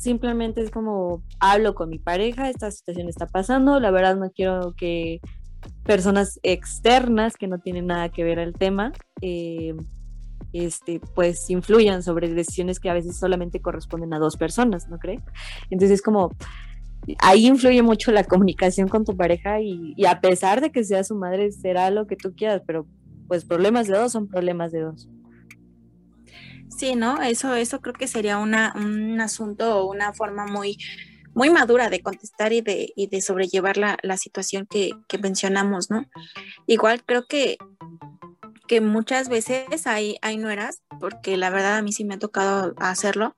simplemente 0.00 0.62
es 0.62 0.70
como, 0.70 1.22
hablo 1.40 1.74
con 1.74 1.88
mi 1.90 1.98
pareja, 1.98 2.50
esta 2.50 2.70
situación 2.70 3.08
está 3.08 3.26
pasando, 3.26 3.80
la 3.80 3.90
verdad 3.90 4.16
no 4.16 4.30
quiero 4.30 4.74
que 4.76 5.20
personas 5.84 6.38
externas 6.42 7.36
que 7.36 7.48
no 7.48 7.58
tienen 7.58 7.86
nada 7.86 8.10
que 8.10 8.22
ver 8.22 8.38
al 8.38 8.52
tema 8.52 8.92
eh, 9.22 9.74
este, 10.52 11.00
pues 11.14 11.48
influyan 11.50 12.02
sobre 12.02 12.32
decisiones 12.32 12.80
que 12.80 12.90
a 12.90 12.94
veces 12.94 13.18
solamente 13.18 13.60
corresponden 13.60 14.14
a 14.14 14.18
dos 14.18 14.36
personas, 14.36 14.88
¿no 14.88 14.98
crees? 14.98 15.22
Entonces 15.70 16.02
como 16.02 16.30
ahí 17.20 17.46
influye 17.46 17.82
mucho 17.82 18.12
la 18.12 18.24
comunicación 18.24 18.88
con 18.88 19.04
tu 19.04 19.16
pareja 19.16 19.60
y, 19.60 19.94
a 20.06 20.20
pesar 20.20 20.60
de 20.60 20.70
que 20.70 20.84
sea 20.84 21.04
su 21.04 21.14
madre 21.14 21.52
será 21.52 21.90
lo 21.90 22.06
que 22.06 22.16
tú 22.16 22.34
quieras, 22.34 22.62
pero 22.66 22.86
pues 23.26 23.44
problemas 23.44 23.88
de 23.88 23.96
dos 23.96 24.12
son 24.12 24.28
problemas 24.28 24.72
de 24.72 24.80
dos. 24.80 25.08
Sí, 26.68 26.94
¿no? 26.94 27.22
Eso, 27.22 27.54
eso 27.54 27.80
creo 27.80 27.94
que 27.94 28.06
sería 28.06 28.38
una, 28.38 28.72
un 28.76 29.20
asunto 29.20 29.78
o 29.78 29.90
una 29.90 30.12
forma 30.12 30.46
muy, 30.46 30.76
muy 31.34 31.50
madura 31.50 31.90
de 31.90 32.00
contestar 32.00 32.52
y 32.52 32.60
de, 32.60 32.92
y 32.94 33.08
de 33.08 33.20
sobrellevar 33.20 33.76
la, 33.76 33.98
la 34.02 34.16
situación 34.16 34.66
que, 34.66 34.92
que 35.08 35.18
mencionamos, 35.18 35.90
¿no? 35.90 36.06
Igual 36.66 37.02
creo 37.04 37.26
que 37.26 37.58
que 38.68 38.80
muchas 38.80 39.28
veces 39.28 39.86
hay, 39.88 40.18
hay 40.22 40.36
nueras, 40.36 40.82
porque 41.00 41.36
la 41.36 41.50
verdad 41.50 41.78
a 41.78 41.82
mí 41.82 41.90
sí 41.90 42.04
me 42.04 42.14
ha 42.14 42.18
tocado 42.18 42.74
hacerlo, 42.76 43.34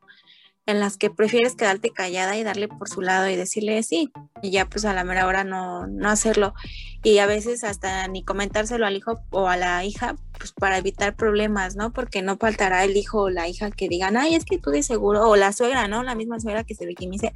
en 0.66 0.78
las 0.78 0.96
que 0.96 1.10
prefieres 1.10 1.56
quedarte 1.56 1.90
callada 1.90 2.36
y 2.36 2.44
darle 2.44 2.68
por 2.68 2.88
su 2.88 3.00
lado 3.00 3.28
y 3.28 3.36
decirle 3.36 3.82
sí, 3.82 4.12
y 4.42 4.50
ya 4.50 4.68
pues 4.68 4.84
a 4.84 4.94
la 4.94 5.04
mera 5.04 5.26
hora 5.26 5.44
no, 5.44 5.86
no 5.86 6.08
hacerlo. 6.08 6.54
Y 7.02 7.18
a 7.18 7.26
veces 7.26 7.64
hasta 7.64 8.06
ni 8.08 8.22
comentárselo 8.24 8.86
al 8.86 8.96
hijo 8.96 9.20
o 9.30 9.48
a 9.48 9.56
la 9.56 9.84
hija, 9.84 10.16
pues 10.38 10.52
para 10.52 10.78
evitar 10.78 11.16
problemas, 11.16 11.76
¿no? 11.76 11.92
Porque 11.92 12.22
no 12.22 12.36
faltará 12.36 12.84
el 12.84 12.96
hijo 12.96 13.22
o 13.22 13.30
la 13.30 13.48
hija 13.48 13.70
que 13.70 13.88
digan, 13.88 14.16
ay, 14.16 14.34
es 14.34 14.44
que 14.44 14.58
tú 14.58 14.70
de 14.70 14.82
seguro, 14.82 15.28
o 15.28 15.36
la 15.36 15.52
suegra, 15.52 15.88
¿no? 15.88 16.02
La 16.02 16.14
misma 16.14 16.38
suegra 16.40 16.64
que 16.64 16.74
se 16.74 16.86
victimice 16.86 17.32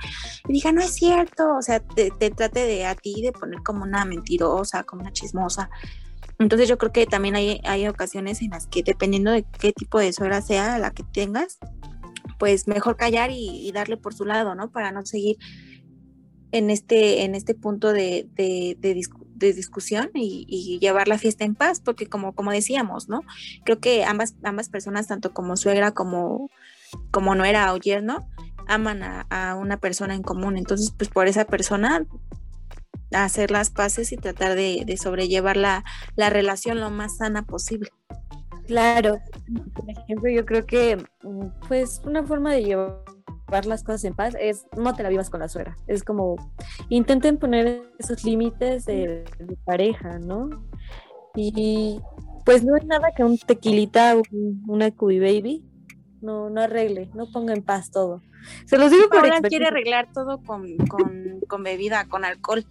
y 0.46 0.52
diga, 0.52 0.72
no 0.72 0.82
es 0.82 0.94
cierto, 0.94 1.56
o 1.56 1.62
sea, 1.62 1.80
te, 1.80 2.10
te 2.10 2.30
trate 2.30 2.64
de 2.64 2.86
a 2.86 2.94
ti 2.94 3.22
de 3.22 3.32
poner 3.32 3.62
como 3.62 3.84
una 3.84 4.04
mentirosa, 4.04 4.84
como 4.84 5.02
una 5.02 5.12
chismosa. 5.12 5.70
Entonces 6.38 6.68
yo 6.68 6.78
creo 6.78 6.92
que 6.92 7.06
también 7.06 7.36
hay, 7.36 7.60
hay 7.64 7.86
ocasiones 7.86 8.42
en 8.42 8.50
las 8.50 8.66
que 8.66 8.82
dependiendo 8.82 9.30
de 9.30 9.44
qué 9.58 9.72
tipo 9.72 9.98
de 9.98 10.12
suegra 10.12 10.42
sea 10.42 10.78
la 10.78 10.90
que 10.90 11.04
tengas, 11.04 11.58
pues 12.38 12.68
mejor 12.68 12.96
callar 12.96 13.30
y, 13.32 13.70
darle 13.72 13.96
por 13.96 14.14
su 14.14 14.24
lado, 14.24 14.54
¿no? 14.54 14.70
Para 14.70 14.92
no 14.92 15.04
seguir 15.04 15.36
en 16.52 16.70
este, 16.70 17.24
en 17.24 17.34
este 17.34 17.54
punto 17.54 17.92
de, 17.92 18.28
de, 18.34 18.94
discusión 19.52 20.10
y, 20.14 20.78
llevar 20.80 21.08
la 21.08 21.18
fiesta 21.18 21.44
en 21.44 21.54
paz, 21.54 21.80
porque 21.80 22.06
como, 22.06 22.34
como 22.34 22.52
decíamos, 22.52 23.08
¿no? 23.08 23.22
Creo 23.64 23.80
que 23.80 24.04
ambas, 24.04 24.36
ambas 24.42 24.68
personas, 24.68 25.06
tanto 25.06 25.32
como 25.32 25.56
suegra 25.56 25.92
como, 25.92 26.50
como 27.10 27.34
nuera 27.34 27.72
o 27.72 27.76
yerno, 27.76 28.28
aman 28.66 29.02
a, 29.02 29.56
una 29.56 29.78
persona 29.78 30.14
en 30.14 30.22
común. 30.22 30.56
Entonces, 30.56 30.92
pues 30.96 31.10
por 31.10 31.28
esa 31.28 31.44
persona 31.44 32.06
hacer 33.12 33.50
las 33.50 33.70
paces 33.70 34.12
y 34.12 34.16
tratar 34.16 34.54
de, 34.54 34.98
sobrellevar 35.00 35.56
la, 35.56 35.84
la 36.16 36.30
relación 36.30 36.80
lo 36.80 36.90
más 36.90 37.18
sana 37.18 37.44
posible. 37.44 37.90
Claro, 38.66 39.18
por 39.74 39.90
ejemplo, 39.90 40.30
yo 40.30 40.46
creo 40.46 40.64
que 40.64 40.96
mm, 41.22 41.46
pues 41.68 42.00
una 42.04 42.24
forma 42.24 42.52
de 42.52 42.64
llevar 42.64 43.04
las 43.66 43.84
cosas 43.84 44.04
en 44.04 44.14
paz 44.14 44.34
es 44.40 44.66
no 44.76 44.94
te 44.94 45.02
la 45.02 45.08
vivas 45.10 45.30
con 45.30 45.40
la 45.40 45.48
suegra. 45.48 45.76
Es 45.86 46.02
como 46.02 46.36
intenten 46.88 47.38
poner 47.38 47.82
esos 47.98 48.24
límites 48.24 48.86
de, 48.86 49.24
pareja, 49.64 50.18
¿no? 50.18 50.50
Y 51.36 52.00
pues 52.44 52.64
no 52.64 52.76
es 52.76 52.84
nada 52.86 53.12
que 53.16 53.24
un 53.24 53.38
tequilita, 53.38 54.16
una 54.66 54.90
cubi 54.90 55.18
baby, 55.18 55.64
no, 56.20 56.50
no 56.50 56.62
arregle, 56.62 57.10
no 57.14 57.30
ponga 57.30 57.52
en 57.52 57.62
paz 57.62 57.90
todo. 57.90 58.22
Se 58.66 58.76
los 58.78 58.90
digo 58.90 59.08
por 59.08 59.18
Ahora 59.18 59.40
quiere 59.40 59.66
arreglar 59.66 60.12
todo 60.12 60.42
con, 60.42 60.76
con, 60.88 61.40
con 61.48 61.62
bebida, 61.62 62.06
con 62.06 62.24
alcohol. 62.24 62.66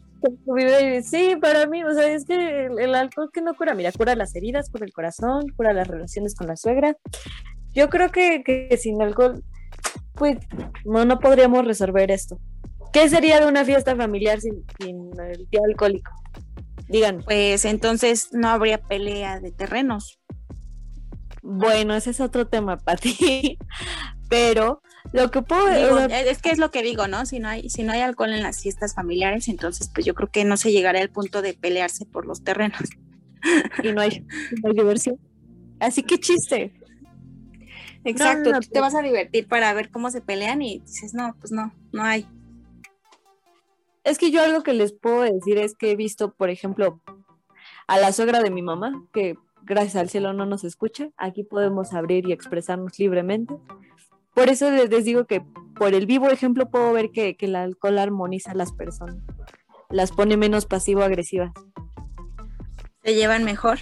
Sí, 1.04 1.36
para 1.42 1.66
mí, 1.68 1.84
o 1.84 1.94
sea, 1.94 2.08
es 2.12 2.26
que 2.26 2.66
el, 2.66 2.96
alcohol 2.96 3.30
que 3.34 3.42
no 3.42 3.54
cura, 3.56 3.74
mira, 3.76 3.92
cura 3.92 4.16
las 4.16 4.36
heridas, 4.36 4.70
cura 4.70 4.86
el 4.86 4.94
corazón, 4.94 5.50
cura 5.56 5.74
las 5.74 5.88
relaciones 5.88 6.36
con 6.36 6.48
la 6.48 6.56
suegra. 6.56 6.96
Yo 7.74 7.90
creo 7.90 8.12
que, 8.12 8.78
sin 8.80 9.02
alcohol, 9.02 9.44
pues 10.14 10.38
no, 10.86 11.06
no 11.06 11.20
podríamos 11.20 11.66
resolver 11.66 12.12
esto. 12.12 12.40
¿Qué 12.94 13.10
sería 13.10 13.40
de 13.40 13.48
una 13.48 13.66
fiesta 13.66 13.96
familiar 13.96 14.40
sin, 14.40 14.64
el 14.80 15.48
tío 15.50 15.62
alcohólico? 15.68 16.12
Digan. 16.88 17.24
Pues 17.24 17.66
entonces 17.66 18.30
no 18.34 18.50
habría 18.50 18.78
pelea 18.78 19.40
de 19.40 19.52
terrenos. 19.52 20.20
Bueno, 21.42 21.96
ese 21.96 22.12
es 22.12 22.22
otro 22.22 22.48
tema 22.48 22.78
para 22.78 22.98
ti. 22.98 23.58
Pero 24.30 24.82
lo 25.12 25.30
que 25.32 25.42
puedo 25.42 25.68
es 25.68 26.42
que 26.42 26.52
es 26.52 26.58
lo 26.58 26.72
que 26.72 26.82
digo, 26.82 27.08
¿no? 27.08 27.26
Si 27.26 27.40
no 27.40 27.50
hay 27.50 27.70
si 27.70 27.84
no 27.84 27.92
hay 27.92 28.02
alcohol 28.02 28.32
en 28.32 28.42
las 28.42 28.62
fiestas 28.62 28.96
familiares, 28.96 29.48
entonces 29.48 29.90
pues 29.94 30.06
yo 30.06 30.14
creo 30.14 30.30
que 30.30 30.46
no 30.46 30.58
se 30.58 30.72
llegará 30.72 31.00
al 31.02 31.10
punto 31.10 31.42
de 31.42 31.54
pelearse 31.54 32.06
por 32.06 32.26
los 32.26 32.44
terrenos. 32.44 32.90
Y 33.84 33.92
no 33.92 34.02
hay, 34.02 34.26
diversión. 34.74 35.20
Así 35.80 36.04
que 36.04 36.18
chiste. 36.18 36.74
Exacto, 38.06 38.52
te 38.52 38.68
pues 38.70 38.82
vas 38.82 38.96
a 38.96 39.02
divertir 39.02 39.48
para 39.48 39.74
ver 39.74 39.90
cómo 39.90 40.10
se 40.12 40.22
pelean 40.22 40.62
y 40.62 40.80
dices, 40.80 41.14
no, 41.14 41.36
pues 41.40 41.52
no, 41.52 41.74
no 41.92 42.04
hay. 42.04 42.28
Es 44.04 44.18
que 44.18 44.32
yo 44.32 44.42
algo 44.42 44.64
que 44.64 44.74
les 44.74 44.94
puedo 44.94 45.22
decir 45.22 45.58
es 45.58 45.76
que 45.76 45.92
he 45.92 45.96
visto, 45.96 46.34
por 46.34 46.50
ejemplo, 46.50 47.02
a 47.88 47.98
la 47.98 48.12
suegra 48.12 48.42
de 48.42 48.52
mi 48.52 48.62
mamá, 48.62 49.06
que 49.14 49.38
gracias 49.64 49.96
al 49.96 50.10
cielo 50.10 50.34
no 50.34 50.46
nos 50.46 50.64
escucha, 50.66 51.10
aquí 51.16 51.44
podemos 51.44 51.94
abrir 51.94 52.28
y 52.28 52.34
expresarnos 52.34 53.00
libremente. 53.00 53.56
Por 54.34 54.50
eso 54.50 54.72
les, 54.72 55.06
digo 55.06 55.26
que 55.26 55.42
por 55.76 55.94
el 55.94 56.06
vivo 56.06 56.28
ejemplo 56.30 56.70
puedo 56.70 56.92
ver 56.94 57.12
que, 57.12 57.36
el 57.40 57.56
alcohol 57.56 58.00
armoniza 58.00 58.52
a 58.52 58.56
las 58.56 58.72
personas, 58.72 59.18
las 59.90 60.12
pone 60.12 60.38
menos 60.38 60.66
pasivo-agresivas. 60.66 61.52
Se 63.04 63.14
llevan 63.14 63.44
mejor. 63.44 63.80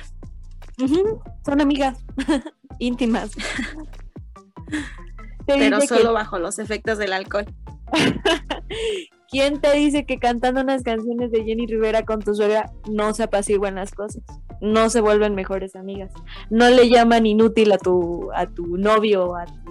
Son 1.46 1.62
amigas 1.62 2.04
íntimas. 2.80 3.32
Pero 5.46 5.82
solo 5.82 6.14
bajo 6.14 6.40
los 6.40 6.60
efectos 6.60 6.98
del 6.98 7.14
alcohol. 7.14 7.46
¿Quién 9.30 9.62
te 9.62 9.72
dice 9.74 10.06
que 10.06 10.20
cantando 10.20 10.60
unas 10.60 10.84
canciones 10.84 11.32
de 11.32 11.46
Jenny 11.46 11.66
Rivera 11.66 12.04
con 12.04 12.20
tu 12.20 12.36
suegra 12.36 12.70
no 12.90 13.14
se 13.14 13.24
apaciguan 13.24 13.76
las 13.76 13.92
cosas? 13.92 14.24
No 14.60 14.90
se 14.90 15.00
vuelven 15.00 15.36
mejores 15.36 15.76
amigas. 15.78 16.12
No 16.50 16.70
le 16.70 16.90
llaman 16.90 17.26
inútil 17.26 17.72
a 17.72 17.78
tu, 17.78 18.30
a 18.34 18.46
tu 18.48 18.78
novio, 18.78 19.36
a 19.38 19.46
tu 19.46 19.71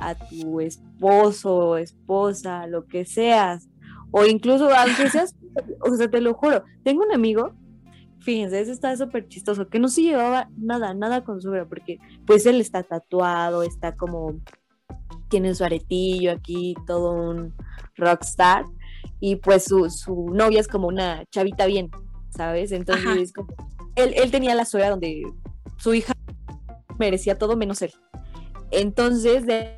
a 0.00 0.14
tu 0.14 0.60
esposo, 0.60 1.76
esposa, 1.76 2.66
lo 2.66 2.86
que 2.86 3.04
seas, 3.04 3.68
o 4.10 4.24
incluso 4.24 4.68
aunque 4.74 5.08
seas, 5.10 5.36
o 5.80 5.94
sea, 5.94 6.10
te 6.10 6.20
lo 6.20 6.34
juro, 6.34 6.64
tengo 6.82 7.04
un 7.04 7.12
amigo, 7.12 7.52
fíjense, 8.20 8.60
ese 8.60 8.72
está 8.72 8.96
súper 8.96 9.28
chistoso, 9.28 9.68
que 9.68 9.78
no 9.78 9.88
se 9.88 10.02
llevaba 10.02 10.48
nada, 10.56 10.94
nada 10.94 11.22
con 11.22 11.40
su 11.40 11.50
porque 11.68 11.98
pues 12.26 12.46
él 12.46 12.60
está 12.60 12.82
tatuado, 12.82 13.62
está 13.62 13.96
como, 13.96 14.40
tiene 15.28 15.54
su 15.54 15.64
aretillo 15.64 16.32
aquí, 16.32 16.74
todo 16.86 17.12
un 17.12 17.54
rockstar, 17.96 18.64
y 19.20 19.36
pues 19.36 19.64
su, 19.64 19.90
su 19.90 20.30
novia 20.32 20.60
es 20.60 20.68
como 20.68 20.88
una 20.88 21.24
chavita 21.26 21.66
bien, 21.66 21.90
¿sabes? 22.30 22.72
Entonces, 22.72 23.32
él, 23.96 24.14
él 24.16 24.30
tenía 24.30 24.54
la 24.54 24.64
suegra 24.64 24.90
donde 24.90 25.22
su 25.76 25.94
hija 25.94 26.14
merecía 26.98 27.38
todo 27.38 27.56
menos 27.56 27.82
él. 27.82 27.92
Entonces, 28.70 29.46
de 29.46 29.76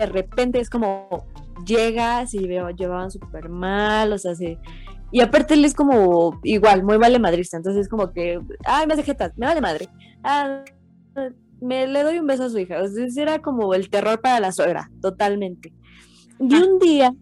de 0.00 0.06
repente 0.06 0.58
es 0.58 0.70
como 0.70 1.26
llegas 1.66 2.32
y 2.32 2.46
veo, 2.48 2.70
llevaban 2.70 3.10
súper 3.10 3.50
mal, 3.50 4.12
o 4.14 4.18
sea, 4.18 4.34
sí. 4.34 4.58
Y 5.12 5.20
aparte 5.20 5.54
él 5.54 5.64
es 5.64 5.74
como 5.74 6.40
igual, 6.42 6.84
muy 6.84 6.96
vale 6.96 7.18
madrista, 7.18 7.58
entonces 7.58 7.82
es 7.82 7.88
como 7.88 8.10
que, 8.10 8.40
ay, 8.64 8.86
me 8.86 8.94
hace 8.94 9.02
jetas, 9.02 9.32
me 9.36 9.46
vale 9.46 9.60
madre. 9.60 9.88
Ah, 10.24 10.64
me 11.60 11.86
le 11.86 12.02
doy 12.02 12.18
un 12.18 12.26
beso 12.26 12.44
a 12.44 12.48
su 12.48 12.58
hija. 12.58 12.76
Entonces 12.76 13.14
era 13.18 13.42
como 13.42 13.74
el 13.74 13.90
terror 13.90 14.20
para 14.22 14.40
la 14.40 14.52
suegra, 14.52 14.90
totalmente. 15.02 15.74
Y 16.38 16.54
un 16.54 16.78
día, 16.78 17.14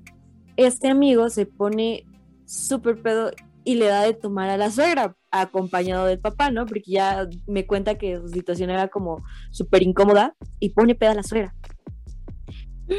este 0.57 0.88
amigo 0.88 1.29
se 1.31 1.47
pone 1.47 2.07
súper 2.47 3.03
pedo 3.03 3.33
y 3.64 3.75
le 3.75 3.87
da 3.87 4.03
de 4.03 4.14
tomar 4.14 4.51
a 4.51 4.57
la 4.57 4.71
suegra, 4.71 5.17
acompañado 5.33 6.07
del 6.07 6.21
papá, 6.21 6.53
¿no? 6.53 6.64
Porque 6.64 6.93
ya 6.93 7.29
me 7.49 7.67
cuenta 7.67 7.97
que 7.97 8.19
su 8.21 8.29
situación 8.29 8.71
era 8.71 8.87
como 8.87 9.25
súper 9.51 9.83
incómoda 9.83 10.37
y 10.61 10.71
pone 10.71 10.95
pedo 10.95 11.11
a 11.11 11.14
la 11.14 11.23
suegra 11.25 11.55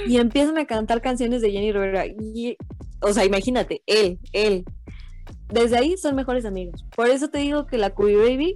y 0.07 0.17
empiezan 0.17 0.57
a 0.57 0.65
cantar 0.65 1.01
canciones 1.01 1.41
de 1.41 1.51
Jenny 1.51 1.71
Rivera. 1.71 2.05
Y, 2.05 2.57
o 3.01 3.13
sea, 3.13 3.25
imagínate, 3.25 3.81
él, 3.85 4.19
él. 4.33 4.65
Desde 5.51 5.77
ahí 5.77 5.97
son 5.97 6.15
mejores 6.15 6.45
amigos. 6.45 6.85
Por 6.95 7.07
eso 7.07 7.29
te 7.29 7.39
digo 7.39 7.65
que 7.65 7.77
la 7.77 7.89
Cubi 7.91 8.15
Baby, 8.15 8.55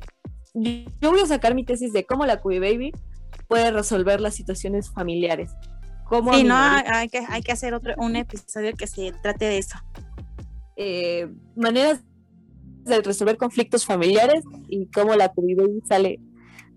yo 0.53 1.11
voy 1.11 1.21
a 1.21 1.25
sacar 1.25 1.55
mi 1.55 1.65
tesis 1.65 1.91
de 1.93 2.05
cómo 2.05 2.25
la 2.25 2.39
Cubi 2.39 2.59
Baby 2.59 2.91
puede 3.47 3.71
resolver 3.71 4.21
las 4.21 4.35
situaciones 4.35 4.91
familiares. 4.91 5.51
Como 6.07 6.33
sí, 6.33 6.43
no, 6.43 6.55
hay 6.55 7.09
que, 7.09 7.21
hay 7.27 7.41
que 7.41 7.51
hacer 7.51 7.73
otro, 7.73 7.93
un 7.97 8.15
episodio 8.15 8.73
que 8.73 8.87
se 8.87 9.11
trate 9.23 9.45
de 9.45 9.57
eso. 9.57 9.77
Eh, 10.75 11.27
maneras 11.55 12.03
de 12.83 13.01
resolver 13.01 13.37
conflictos 13.37 13.85
familiares 13.85 14.43
y 14.67 14.87
cómo 14.87 15.15
la 15.15 15.29
Cubi 15.29 15.55
Baby 15.55 15.81
sale, 15.87 16.19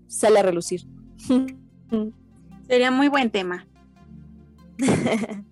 sale 0.07 0.39
a 0.39 0.43
relucir. 0.43 0.81
Sería 2.67 2.91
muy 2.91 3.07
buen 3.07 3.29
tema. 3.29 3.67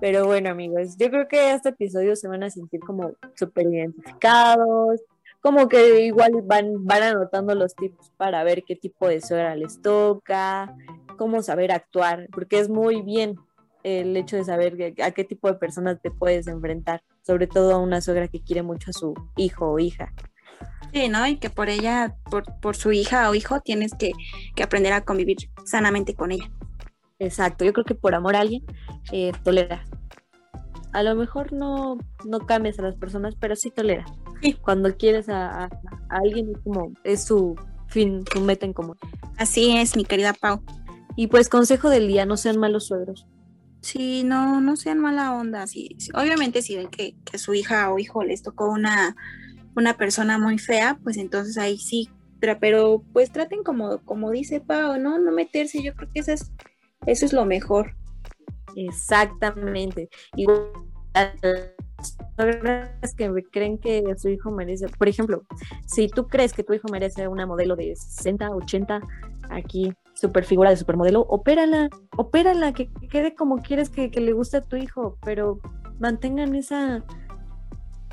Pero 0.00 0.26
bueno, 0.26 0.50
amigos, 0.50 0.96
yo 0.98 1.10
creo 1.10 1.26
que 1.28 1.52
este 1.52 1.70
episodio 1.70 2.16
se 2.16 2.28
van 2.28 2.42
a 2.42 2.50
sentir 2.50 2.80
como 2.80 3.12
súper 3.34 3.66
identificados, 3.66 5.00
como 5.40 5.68
que 5.68 6.00
igual 6.00 6.32
van, 6.44 6.84
van 6.84 7.02
anotando 7.02 7.54
los 7.54 7.74
tips 7.74 8.10
para 8.16 8.44
ver 8.44 8.64
qué 8.64 8.76
tipo 8.76 9.08
de 9.08 9.20
suegra 9.20 9.56
les 9.56 9.80
toca, 9.80 10.74
cómo 11.16 11.42
saber 11.42 11.72
actuar, 11.72 12.28
porque 12.32 12.58
es 12.58 12.68
muy 12.68 13.02
bien 13.02 13.36
el 13.84 14.16
hecho 14.16 14.36
de 14.36 14.44
saber 14.44 14.94
a 15.02 15.12
qué 15.12 15.24
tipo 15.24 15.48
de 15.48 15.54
personas 15.54 16.00
te 16.02 16.10
puedes 16.10 16.46
enfrentar, 16.48 17.02
sobre 17.22 17.46
todo 17.46 17.72
a 17.72 17.78
una 17.78 18.00
suegra 18.00 18.28
que 18.28 18.42
quiere 18.42 18.62
mucho 18.62 18.90
a 18.90 18.92
su 18.92 19.14
hijo 19.36 19.70
o 19.70 19.78
hija. 19.78 20.12
Sí, 20.92 21.08
¿no? 21.08 21.26
Y 21.26 21.36
que 21.36 21.50
por 21.50 21.68
ella, 21.68 22.16
por, 22.30 22.44
por 22.60 22.76
su 22.76 22.92
hija 22.92 23.30
o 23.30 23.34
hijo, 23.34 23.60
tienes 23.60 23.92
que, 23.94 24.12
que 24.54 24.62
aprender 24.62 24.92
a 24.92 25.04
convivir 25.04 25.36
sanamente 25.64 26.14
con 26.14 26.32
ella. 26.32 26.50
Exacto, 27.18 27.64
yo 27.64 27.72
creo 27.72 27.84
que 27.84 27.94
por 27.94 28.14
amor 28.14 28.36
a 28.36 28.40
alguien, 28.40 28.64
eh, 29.12 29.32
tolera. 29.42 29.84
A 30.92 31.02
lo 31.02 31.14
mejor 31.14 31.52
no, 31.52 31.98
no 32.24 32.40
cambias 32.40 32.78
a 32.78 32.82
las 32.82 32.96
personas, 32.96 33.34
pero 33.38 33.56
sí 33.56 33.70
tolera. 33.70 34.04
Cuando 34.62 34.96
quieres 34.96 35.28
a, 35.28 35.68
alguien 36.08 36.50
es 36.50 36.58
como, 36.62 36.92
es 37.04 37.24
su 37.24 37.56
fin, 37.88 38.24
tu 38.24 38.40
meta 38.40 38.66
en 38.66 38.72
común. 38.72 38.96
Así 39.36 39.76
es, 39.76 39.96
mi 39.96 40.04
querida 40.04 40.32
Pau. 40.32 40.62
Y 41.16 41.28
pues 41.28 41.48
consejo 41.48 41.88
del 41.88 42.08
día, 42.08 42.26
no 42.26 42.36
sean 42.36 42.58
malos 42.58 42.86
suegros. 42.86 43.26
Sí, 43.80 44.24
no, 44.24 44.60
no 44.60 44.76
sean 44.76 44.98
mala 44.98 45.32
onda. 45.34 45.66
Sí, 45.66 45.96
obviamente 46.14 46.60
si 46.60 46.76
ven 46.76 46.88
que, 46.88 47.16
que 47.24 47.38
su 47.38 47.54
hija 47.54 47.92
o 47.92 47.98
hijo 47.98 48.24
les 48.24 48.42
tocó 48.42 48.70
una, 48.70 49.16
una 49.76 49.96
persona 49.96 50.38
muy 50.38 50.58
fea, 50.58 50.98
pues 51.02 51.16
entonces 51.16 51.56
ahí 51.58 51.78
sí, 51.78 52.10
pero, 52.40 52.58
pero 52.58 53.04
pues 53.12 53.30
traten 53.30 53.62
como, 53.62 53.98
como 53.98 54.30
dice 54.30 54.60
Pau, 54.60 54.98
¿no? 54.98 55.18
No 55.18 55.32
meterse, 55.32 55.82
yo 55.82 55.94
creo 55.94 56.10
que 56.12 56.20
eso 56.20 56.32
es, 56.32 56.52
eso 57.06 57.24
es 57.24 57.32
lo 57.32 57.44
mejor. 57.44 57.94
Exactamente. 58.74 60.08
Igual 60.36 60.72
que 63.16 63.42
creen 63.50 63.78
que 63.78 64.04
su 64.16 64.28
hijo 64.28 64.50
merece, 64.50 64.88
por 64.88 65.08
ejemplo, 65.08 65.42
si 65.86 66.08
tú 66.08 66.28
crees 66.28 66.52
que 66.52 66.62
tu 66.62 66.74
hijo 66.74 66.88
merece 66.90 67.28
una 67.28 67.46
modelo 67.46 67.76
de 67.76 67.96
60, 67.96 68.50
80, 68.50 69.00
aquí 69.50 69.92
super 70.14 70.44
figura 70.44 70.70
de 70.70 70.76
supermodelo, 70.76 71.22
opérala, 71.22 71.88
opérala, 72.16 72.72
que, 72.72 72.90
quede 73.10 73.34
como 73.34 73.62
quieres 73.62 73.90
que, 73.90 74.08
le 74.08 74.32
guste 74.32 74.58
a 74.58 74.62
tu 74.62 74.76
hijo, 74.76 75.18
pero 75.24 75.60
mantengan 75.98 76.54
esa... 76.54 77.04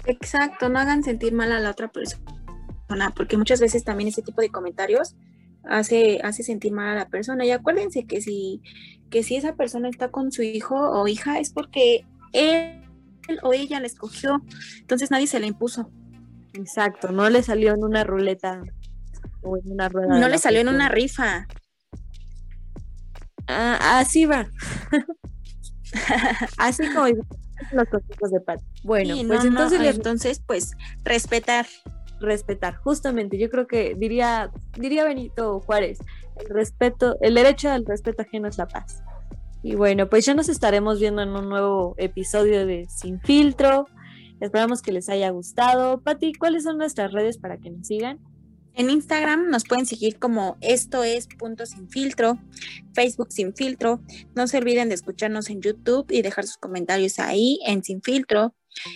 Exacto, 0.06 0.68
no 0.68 0.80
hagan 0.80 1.04
sentir 1.04 1.34
mal 1.34 1.52
a 1.54 1.60
la 1.60 1.72
otra 1.72 1.90
persona, 1.90 3.14
porque 3.16 3.38
muchas 3.38 3.62
veces 3.62 3.84
también 3.84 4.10
ese 4.10 4.22
tipo 4.22 4.42
de 4.42 4.50
comentarios 4.50 5.16
hace, 5.64 6.20
hace 6.24 6.44
sentir 6.44 6.72
mal 6.72 6.90
a 6.90 6.96
la 6.96 7.10
persona. 7.10 7.46
Y 7.46 7.52
acuérdense 7.52 8.06
que 8.06 8.22
si, 8.22 8.62
que 9.10 9.24
si 9.24 9.36
esa 9.36 9.56
persona 9.56 9.90
está 9.90 10.10
con 10.10 10.32
su 10.32 10.44
hijo 10.44 10.76
o 10.76 11.08
hija 11.08 11.40
es 11.40 11.52
porque 11.52 12.06
él 12.34 12.82
o 13.42 13.54
ella 13.54 13.80
la 13.80 13.88
escogió, 13.88 14.42
entonces 14.80 15.12
nadie 15.12 15.28
se 15.28 15.40
la 15.40 15.48
impuso. 15.48 15.92
Exacto, 16.54 17.12
no 17.12 17.30
le 17.30 17.42
salió 17.42 17.74
en 17.74 17.84
una 17.84 18.04
ruleta 18.04 18.62
o 19.42 19.58
en 19.58 19.72
una 19.72 19.90
rueda. 19.90 20.20
No 20.20 20.28
le 20.28 20.38
salió 20.38 20.62
en 20.62 20.70
una 20.70 20.90
rifa. 20.90 21.48
Ah, 23.48 24.00
así 24.00 24.26
va. 24.26 24.48
así 26.58 26.84
como 26.94 27.08
los 27.72 27.88
consejos 27.90 28.32
de 28.32 28.40
Pat. 28.42 28.62
Bueno, 28.84 29.16
pues 29.28 29.46
entonces, 29.46 29.82
entonces, 29.82 30.42
pues, 30.46 30.72
respetar. 31.04 31.66
Respetar, 32.20 32.76
justamente, 32.76 33.38
yo 33.38 33.50
creo 33.50 33.68
que 33.68 33.96
diría, 33.96 34.52
diría 34.78 35.04
Benito 35.04 35.60
Juárez, 35.62 36.00
el 36.38 36.50
respeto, 36.50 37.18
el 37.22 37.36
derecho 37.36 37.70
al 37.70 37.86
respeto 37.86 38.22
ajeno 38.22 38.48
es 38.48 38.58
la 38.58 38.68
paz. 38.68 39.04
Y 39.62 39.76
bueno, 39.76 40.10
pues 40.10 40.26
ya 40.26 40.34
nos 40.34 40.50
estaremos 40.50 41.00
viendo 41.00 41.22
en 41.22 41.30
un 41.30 41.50
nuevo 41.50 41.96
episodio 41.98 42.66
de 42.66 42.86
Sin 42.90 43.22
Filtro. 43.22 43.88
Esperamos 44.42 44.82
que 44.82 44.92
les 44.92 45.08
haya 45.08 45.30
gustado. 45.30 46.02
Pati, 46.02 46.34
¿cuáles 46.34 46.64
son 46.64 46.78
nuestras 46.78 47.14
redes 47.14 47.38
para 47.38 47.58
que 47.58 47.70
nos 47.70 47.88
sigan? 47.88 48.20
En 48.76 48.90
Instagram 48.90 49.50
nos 49.50 49.66
pueden 49.66 49.86
seguir 49.86 50.18
como 50.18 50.58
esto 50.62 51.04
es 51.04 51.28
punto 51.28 51.66
sin 51.66 51.90
filtro, 51.90 52.40
Facebook 52.94 53.32
sin 53.32 53.54
filtro. 53.54 54.02
No 54.36 54.48
se 54.48 54.58
olviden 54.58 54.90
de 54.90 54.96
escucharnos 54.96 55.50
en 55.50 55.62
YouTube 55.62 56.08
y 56.10 56.22
dejar 56.22 56.46
sus 56.46 56.58
comentarios 56.58 57.20
ahí 57.20 57.60
en 57.66 57.84
sin 57.84 58.02
filtro. 58.02 58.54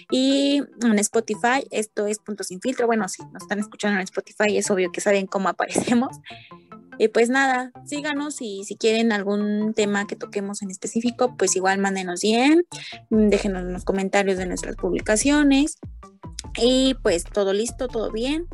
Y 0.09 0.63
en 0.81 0.99
Spotify, 0.99 1.67
esto 1.69 2.07
es 2.07 2.17
punto 2.17 2.43
sin 2.43 2.59
filtro. 2.59 2.87
Bueno, 2.87 3.07
si 3.07 3.23
nos 3.31 3.43
están 3.43 3.59
escuchando 3.59 3.99
en 3.99 4.03
Spotify, 4.03 4.57
es 4.57 4.71
obvio 4.71 4.91
que 4.91 5.01
saben 5.01 5.27
cómo 5.27 5.49
aparecemos. 5.49 6.17
Y 6.99 7.09
pues 7.09 7.29
nada, 7.29 7.71
síganos 7.85 8.41
y 8.41 8.63
si 8.63 8.75
quieren 8.75 9.11
algún 9.11 9.73
tema 9.75 10.07
que 10.07 10.15
toquemos 10.15 10.63
en 10.63 10.71
específico, 10.71 11.35
pues 11.37 11.55
igual 11.55 11.77
mándenos 11.77 12.21
bien, 12.21 12.65
déjenos 13.11 13.61
en 13.61 13.73
los 13.73 13.85
comentarios 13.85 14.37
de 14.39 14.47
nuestras 14.47 14.75
publicaciones. 14.75 15.77
Y 16.59 16.95
pues 17.03 17.23
todo 17.23 17.53
listo, 17.53 17.87
todo 17.87 18.11
bien. 18.11 18.47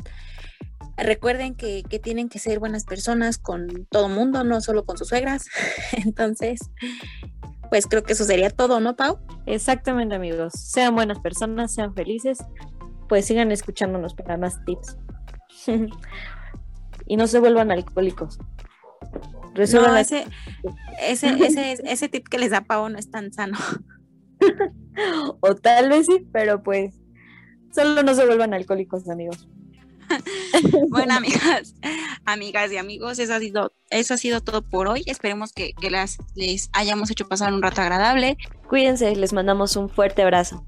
Recuerden 0.96 1.54
que, 1.54 1.82
que 1.82 1.98
tienen 1.98 2.28
que 2.28 2.38
ser 2.38 2.58
buenas 2.58 2.84
personas 2.84 3.38
con 3.38 3.86
todo 3.90 4.08
mundo, 4.08 4.44
no 4.44 4.60
solo 4.60 4.84
con 4.84 4.96
sus 4.96 5.08
suegras. 5.08 5.46
Entonces, 6.04 6.60
pues 7.70 7.86
creo 7.86 8.04
que 8.04 8.12
eso 8.12 8.24
sería 8.24 8.50
todo, 8.50 8.80
¿no, 8.80 8.94
Pau? 8.96 9.18
Exactamente, 9.46 10.14
amigos. 10.14 10.52
Sean 10.54 10.94
buenas 10.94 11.18
personas, 11.18 11.74
sean 11.74 11.94
felices, 11.94 12.38
pues 13.08 13.26
sigan 13.26 13.50
escuchándonos 13.50 14.14
para 14.14 14.36
más 14.36 14.64
tips. 14.64 14.96
y 17.06 17.16
no 17.16 17.26
se 17.26 17.40
vuelvan 17.40 17.72
alcohólicos. 17.72 18.38
Resuelvan 19.54 19.96
ese, 19.96 20.26
ese, 21.02 21.28
ese, 21.44 21.76
ese 21.84 22.08
tip 22.08 22.28
que 22.28 22.38
les 22.38 22.50
da 22.50 22.62
Pau 22.62 22.88
no 22.88 22.98
es 22.98 23.10
tan 23.10 23.32
sano. 23.32 23.58
o 25.40 25.54
tal 25.54 25.88
vez 25.88 26.06
sí, 26.06 26.26
pero 26.32 26.62
pues 26.62 27.00
solo 27.72 28.02
no 28.02 28.14
se 28.14 28.26
vuelvan 28.26 28.54
alcohólicos, 28.54 29.08
amigos. 29.08 29.48
bueno, 30.88 31.14
amigas, 31.16 31.74
amigas 32.24 32.72
y 32.72 32.76
amigos, 32.76 33.18
eso 33.18 33.34
ha 33.34 33.40
sido, 33.40 33.72
eso 33.90 34.14
ha 34.14 34.16
sido 34.16 34.40
todo 34.40 34.62
por 34.62 34.88
hoy. 34.88 35.02
Esperemos 35.06 35.52
que, 35.52 35.72
que 35.80 35.90
las, 35.90 36.18
les 36.34 36.70
hayamos 36.72 37.10
hecho 37.10 37.28
pasar 37.28 37.52
un 37.52 37.62
rato 37.62 37.80
agradable. 37.80 38.36
Cuídense, 38.68 39.14
les 39.16 39.32
mandamos 39.32 39.76
un 39.76 39.88
fuerte 39.88 40.22
abrazo. 40.22 40.66